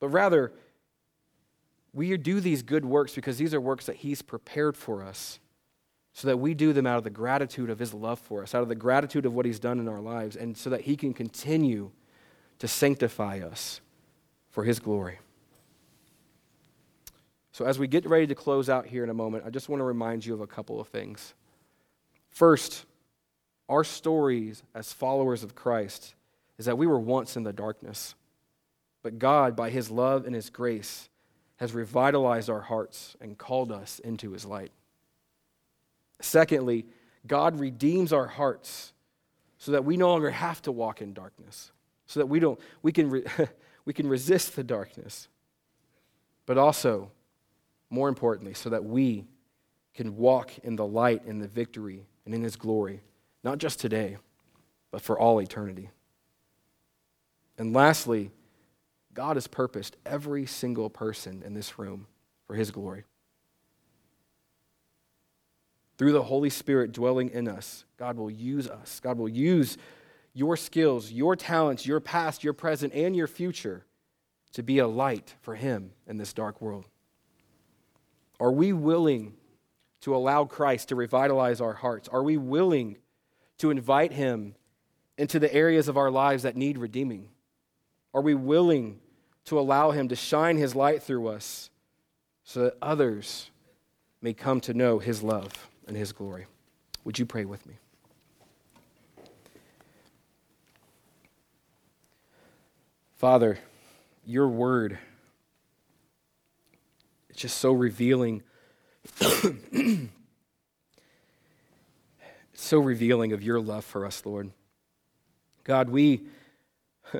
But 0.00 0.08
rather, 0.08 0.52
we 1.96 2.14
do 2.18 2.40
these 2.40 2.62
good 2.62 2.84
works 2.84 3.14
because 3.14 3.38
these 3.38 3.54
are 3.54 3.60
works 3.60 3.86
that 3.86 3.96
He's 3.96 4.20
prepared 4.20 4.76
for 4.76 5.02
us 5.02 5.40
so 6.12 6.28
that 6.28 6.36
we 6.36 6.52
do 6.52 6.74
them 6.74 6.86
out 6.86 6.98
of 6.98 7.04
the 7.04 7.10
gratitude 7.10 7.70
of 7.70 7.78
His 7.78 7.94
love 7.94 8.18
for 8.18 8.42
us, 8.42 8.54
out 8.54 8.62
of 8.62 8.68
the 8.68 8.74
gratitude 8.74 9.24
of 9.24 9.32
what 9.32 9.46
He's 9.46 9.58
done 9.58 9.80
in 9.80 9.88
our 9.88 10.00
lives, 10.00 10.36
and 10.36 10.56
so 10.56 10.68
that 10.70 10.82
He 10.82 10.94
can 10.94 11.14
continue 11.14 11.90
to 12.58 12.68
sanctify 12.68 13.40
us 13.40 13.80
for 14.50 14.64
His 14.64 14.78
glory. 14.78 15.18
So, 17.52 17.64
as 17.64 17.78
we 17.78 17.88
get 17.88 18.04
ready 18.04 18.26
to 18.26 18.34
close 18.34 18.68
out 18.68 18.86
here 18.86 19.02
in 19.02 19.08
a 19.08 19.14
moment, 19.14 19.44
I 19.46 19.50
just 19.50 19.70
want 19.70 19.80
to 19.80 19.84
remind 19.84 20.26
you 20.26 20.34
of 20.34 20.42
a 20.42 20.46
couple 20.46 20.78
of 20.78 20.88
things. 20.88 21.32
First, 22.28 22.84
our 23.70 23.84
stories 23.84 24.62
as 24.74 24.92
followers 24.92 25.42
of 25.42 25.54
Christ 25.54 26.14
is 26.58 26.66
that 26.66 26.76
we 26.76 26.86
were 26.86 27.00
once 27.00 27.36
in 27.38 27.42
the 27.42 27.54
darkness, 27.54 28.14
but 29.02 29.18
God, 29.18 29.56
by 29.56 29.70
His 29.70 29.90
love 29.90 30.26
and 30.26 30.34
His 30.34 30.50
grace, 30.50 31.08
has 31.56 31.72
revitalized 31.72 32.50
our 32.50 32.60
hearts 32.60 33.16
and 33.20 33.38
called 33.38 33.72
us 33.72 33.98
into 34.00 34.32
his 34.32 34.44
light. 34.44 34.72
Secondly, 36.20 36.86
God 37.26 37.58
redeems 37.58 38.12
our 38.12 38.26
hearts 38.26 38.92
so 39.58 39.72
that 39.72 39.84
we 39.84 39.96
no 39.96 40.10
longer 40.10 40.30
have 40.30 40.60
to 40.62 40.72
walk 40.72 41.00
in 41.00 41.12
darkness, 41.12 41.72
so 42.06 42.20
that 42.20 42.26
we, 42.26 42.40
don't, 42.40 42.60
we, 42.82 42.92
can, 42.92 43.10
re- 43.10 43.24
we 43.84 43.92
can 43.92 44.08
resist 44.08 44.54
the 44.54 44.64
darkness, 44.64 45.28
but 46.44 46.58
also, 46.58 47.10
more 47.90 48.08
importantly, 48.08 48.54
so 48.54 48.70
that 48.70 48.84
we 48.84 49.24
can 49.94 50.16
walk 50.16 50.52
in 50.62 50.76
the 50.76 50.86
light 50.86 51.24
and 51.24 51.40
the 51.40 51.48
victory 51.48 52.06
and 52.26 52.34
in 52.34 52.42
his 52.42 52.56
glory, 52.56 53.00
not 53.42 53.58
just 53.58 53.80
today, 53.80 54.18
but 54.90 55.00
for 55.00 55.18
all 55.18 55.40
eternity. 55.40 55.90
And 57.58 57.72
lastly, 57.72 58.30
God 59.16 59.36
has 59.36 59.46
purposed 59.46 59.96
every 60.04 60.46
single 60.46 60.90
person 60.90 61.42
in 61.44 61.54
this 61.54 61.78
room 61.78 62.06
for 62.46 62.54
his 62.54 62.70
glory. 62.70 63.04
Through 65.96 66.12
the 66.12 66.22
Holy 66.22 66.50
Spirit 66.50 66.92
dwelling 66.92 67.30
in 67.30 67.48
us, 67.48 67.86
God 67.96 68.18
will 68.18 68.30
use 68.30 68.68
us. 68.68 69.00
God 69.00 69.16
will 69.16 69.30
use 69.30 69.78
your 70.34 70.54
skills, 70.54 71.10
your 71.10 71.34
talents, 71.34 71.86
your 71.86 71.98
past, 71.98 72.44
your 72.44 72.52
present, 72.52 72.92
and 72.92 73.16
your 73.16 73.26
future 73.26 73.86
to 74.52 74.62
be 74.62 74.78
a 74.78 74.86
light 74.86 75.34
for 75.40 75.54
him 75.54 75.92
in 76.06 76.18
this 76.18 76.34
dark 76.34 76.60
world. 76.60 76.84
Are 78.38 78.52
we 78.52 78.74
willing 78.74 79.32
to 80.02 80.14
allow 80.14 80.44
Christ 80.44 80.90
to 80.90 80.94
revitalize 80.94 81.62
our 81.62 81.72
hearts? 81.72 82.06
Are 82.08 82.22
we 82.22 82.36
willing 82.36 82.98
to 83.58 83.70
invite 83.70 84.12
him 84.12 84.54
into 85.16 85.38
the 85.38 85.52
areas 85.54 85.88
of 85.88 85.96
our 85.96 86.10
lives 86.10 86.42
that 86.42 86.54
need 86.54 86.76
redeeming? 86.76 87.30
Are 88.12 88.20
we 88.20 88.34
willing 88.34 89.00
to 89.46 89.58
allow 89.58 89.90
Him 89.90 90.08
to 90.08 90.16
shine 90.16 90.56
His 90.56 90.74
light 90.74 91.02
through 91.02 91.28
us 91.28 91.70
so 92.44 92.64
that 92.64 92.76
others 92.80 93.50
may 94.20 94.32
come 94.32 94.60
to 94.60 94.74
know 94.74 94.98
His 94.98 95.22
love 95.22 95.68
and 95.86 95.96
His 95.96 96.12
glory? 96.12 96.46
Would 97.04 97.18
you 97.18 97.26
pray 97.26 97.44
with 97.44 97.64
me? 97.66 97.74
Father, 103.16 103.58
your 104.26 104.48
word 104.48 104.98
is 107.30 107.36
just 107.36 107.58
so 107.58 107.72
revealing. 107.72 108.42
so 112.52 112.78
revealing 112.78 113.32
of 113.32 113.42
your 113.42 113.58
love 113.60 113.84
for 113.84 114.04
us, 114.04 114.26
Lord. 114.26 114.50
God, 115.64 115.88
we, 115.88 116.22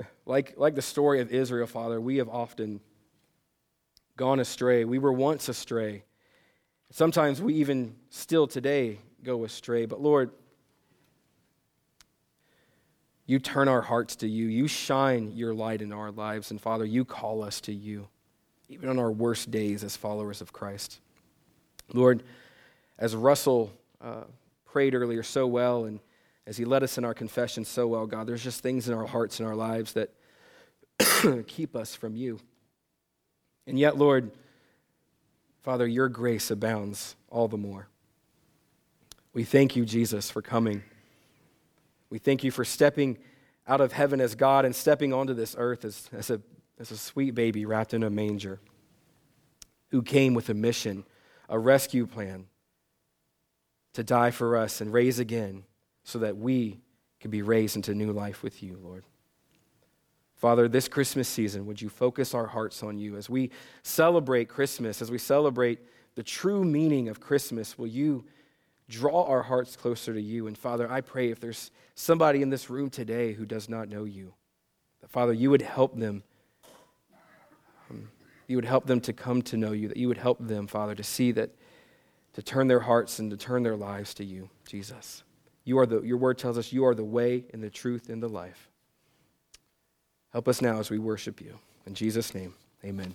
like, 0.26 0.54
like 0.56 0.74
the 0.74 0.82
story 0.82 1.20
of 1.20 1.32
Israel, 1.32 1.66
Father, 1.66 2.00
we 2.00 2.16
have 2.16 2.28
often 2.28 2.80
gone 4.16 4.40
astray. 4.40 4.84
We 4.84 4.98
were 4.98 5.12
once 5.12 5.48
astray. 5.48 6.04
Sometimes 6.90 7.42
we 7.42 7.54
even 7.54 7.96
still 8.10 8.46
today 8.46 9.00
go 9.22 9.44
astray. 9.44 9.86
But 9.86 10.00
Lord, 10.00 10.30
you 13.26 13.38
turn 13.38 13.68
our 13.68 13.82
hearts 13.82 14.16
to 14.16 14.28
you. 14.28 14.46
You 14.46 14.68
shine 14.68 15.32
your 15.32 15.52
light 15.52 15.82
in 15.82 15.92
our 15.92 16.12
lives. 16.12 16.50
And 16.50 16.60
Father, 16.60 16.84
you 16.84 17.04
call 17.04 17.42
us 17.42 17.60
to 17.62 17.72
you, 17.72 18.08
even 18.68 18.88
on 18.88 18.98
our 18.98 19.10
worst 19.10 19.50
days 19.50 19.82
as 19.82 19.96
followers 19.96 20.40
of 20.40 20.52
Christ. 20.52 21.00
Lord, 21.92 22.22
as 22.98 23.14
Russell 23.14 23.72
uh, 24.00 24.24
prayed 24.64 24.94
earlier 24.94 25.22
so 25.22 25.46
well, 25.46 25.84
and 25.84 26.00
as 26.46 26.56
he 26.56 26.64
led 26.64 26.82
us 26.82 26.96
in 26.96 27.04
our 27.04 27.14
confession 27.14 27.64
so 27.64 27.86
well, 27.88 28.06
God, 28.06 28.26
there's 28.26 28.44
just 28.44 28.62
things 28.62 28.88
in 28.88 28.94
our 28.94 29.06
hearts 29.06 29.40
and 29.40 29.48
our 29.48 29.56
lives 29.56 29.94
that 29.94 30.10
keep 31.46 31.74
us 31.74 31.94
from 31.94 32.14
you. 32.14 32.38
And 33.66 33.78
yet, 33.78 33.98
Lord, 33.98 34.30
Father, 35.62 35.86
your 35.86 36.08
grace 36.08 36.50
abounds 36.50 37.16
all 37.28 37.48
the 37.48 37.56
more. 37.56 37.88
We 39.32 39.42
thank 39.42 39.74
you, 39.74 39.84
Jesus, 39.84 40.30
for 40.30 40.40
coming. 40.40 40.84
We 42.08 42.18
thank 42.18 42.44
you 42.44 42.52
for 42.52 42.64
stepping 42.64 43.18
out 43.66 43.80
of 43.80 43.92
heaven 43.92 44.20
as 44.20 44.36
God 44.36 44.64
and 44.64 44.74
stepping 44.74 45.12
onto 45.12 45.34
this 45.34 45.56
earth 45.58 45.84
as, 45.84 46.08
as, 46.12 46.30
a, 46.30 46.40
as 46.78 46.92
a 46.92 46.96
sweet 46.96 47.34
baby 47.34 47.66
wrapped 47.66 47.92
in 47.92 48.04
a 48.04 48.10
manger 48.10 48.60
who 49.90 50.02
came 50.02 50.34
with 50.34 50.48
a 50.48 50.54
mission, 50.54 51.04
a 51.48 51.58
rescue 51.58 52.06
plan 52.06 52.46
to 53.94 54.04
die 54.04 54.30
for 54.30 54.56
us 54.56 54.80
and 54.80 54.92
raise 54.92 55.18
again 55.18 55.64
so 56.06 56.18
that 56.20 56.38
we 56.38 56.80
could 57.20 57.30
be 57.30 57.42
raised 57.42 57.76
into 57.76 57.94
new 57.94 58.12
life 58.12 58.42
with 58.42 58.62
you, 58.62 58.78
Lord. 58.82 59.04
Father, 60.36 60.68
this 60.68 60.88
Christmas 60.88 61.28
season, 61.28 61.66
would 61.66 61.82
you 61.82 61.90
focus 61.90 62.32
our 62.32 62.46
hearts 62.46 62.82
on 62.82 62.98
you 62.98 63.16
as 63.16 63.28
we 63.28 63.50
celebrate 63.82 64.48
Christmas, 64.48 65.02
as 65.02 65.10
we 65.10 65.18
celebrate 65.18 65.80
the 66.14 66.22
true 66.22 66.64
meaning 66.64 67.10
of 67.10 67.20
Christmas? 67.20 67.76
Will 67.76 67.86
you 67.86 68.24
draw 68.88 69.24
our 69.24 69.42
hearts 69.42 69.76
closer 69.76 70.14
to 70.14 70.20
you. 70.20 70.46
And 70.46 70.56
Father, 70.56 70.90
I 70.90 71.00
pray 71.00 71.30
if 71.30 71.40
there's 71.40 71.70
somebody 71.94 72.42
in 72.42 72.50
this 72.50 72.70
room 72.70 72.90
today 72.90 73.32
who 73.32 73.44
does 73.44 73.68
not 73.68 73.88
know 73.88 74.04
you, 74.04 74.34
that 75.00 75.10
Father, 75.10 75.32
you 75.32 75.50
would 75.50 75.62
help 75.62 75.98
them. 75.98 76.22
Um, 77.90 78.08
you 78.46 78.56
would 78.56 78.64
help 78.64 78.86
them 78.86 79.00
to 79.00 79.12
come 79.12 79.42
to 79.42 79.56
know 79.56 79.72
you, 79.72 79.88
that 79.88 79.96
you 79.96 80.08
would 80.08 80.18
help 80.18 80.38
them, 80.40 80.66
Father, 80.66 80.94
to 80.94 81.02
see 81.02 81.32
that, 81.32 81.50
to 82.34 82.42
turn 82.42 82.68
their 82.68 82.80
hearts 82.80 83.18
and 83.18 83.30
to 83.30 83.36
turn 83.36 83.62
their 83.62 83.76
lives 83.76 84.14
to 84.14 84.24
you, 84.24 84.48
Jesus. 84.66 85.24
You 85.66 85.78
are 85.80 85.84
the, 85.84 86.00
your 86.00 86.16
word 86.16 86.38
tells 86.38 86.56
us 86.56 86.72
you 86.72 86.86
are 86.86 86.94
the 86.94 87.04
way 87.04 87.44
and 87.52 87.62
the 87.62 87.68
truth 87.68 88.08
and 88.08 88.22
the 88.22 88.28
life. 88.28 88.70
Help 90.32 90.48
us 90.48 90.62
now 90.62 90.78
as 90.78 90.90
we 90.90 90.98
worship 90.98 91.40
you. 91.40 91.58
In 91.86 91.94
Jesus' 91.94 92.34
name, 92.34 92.54
amen. 92.84 93.14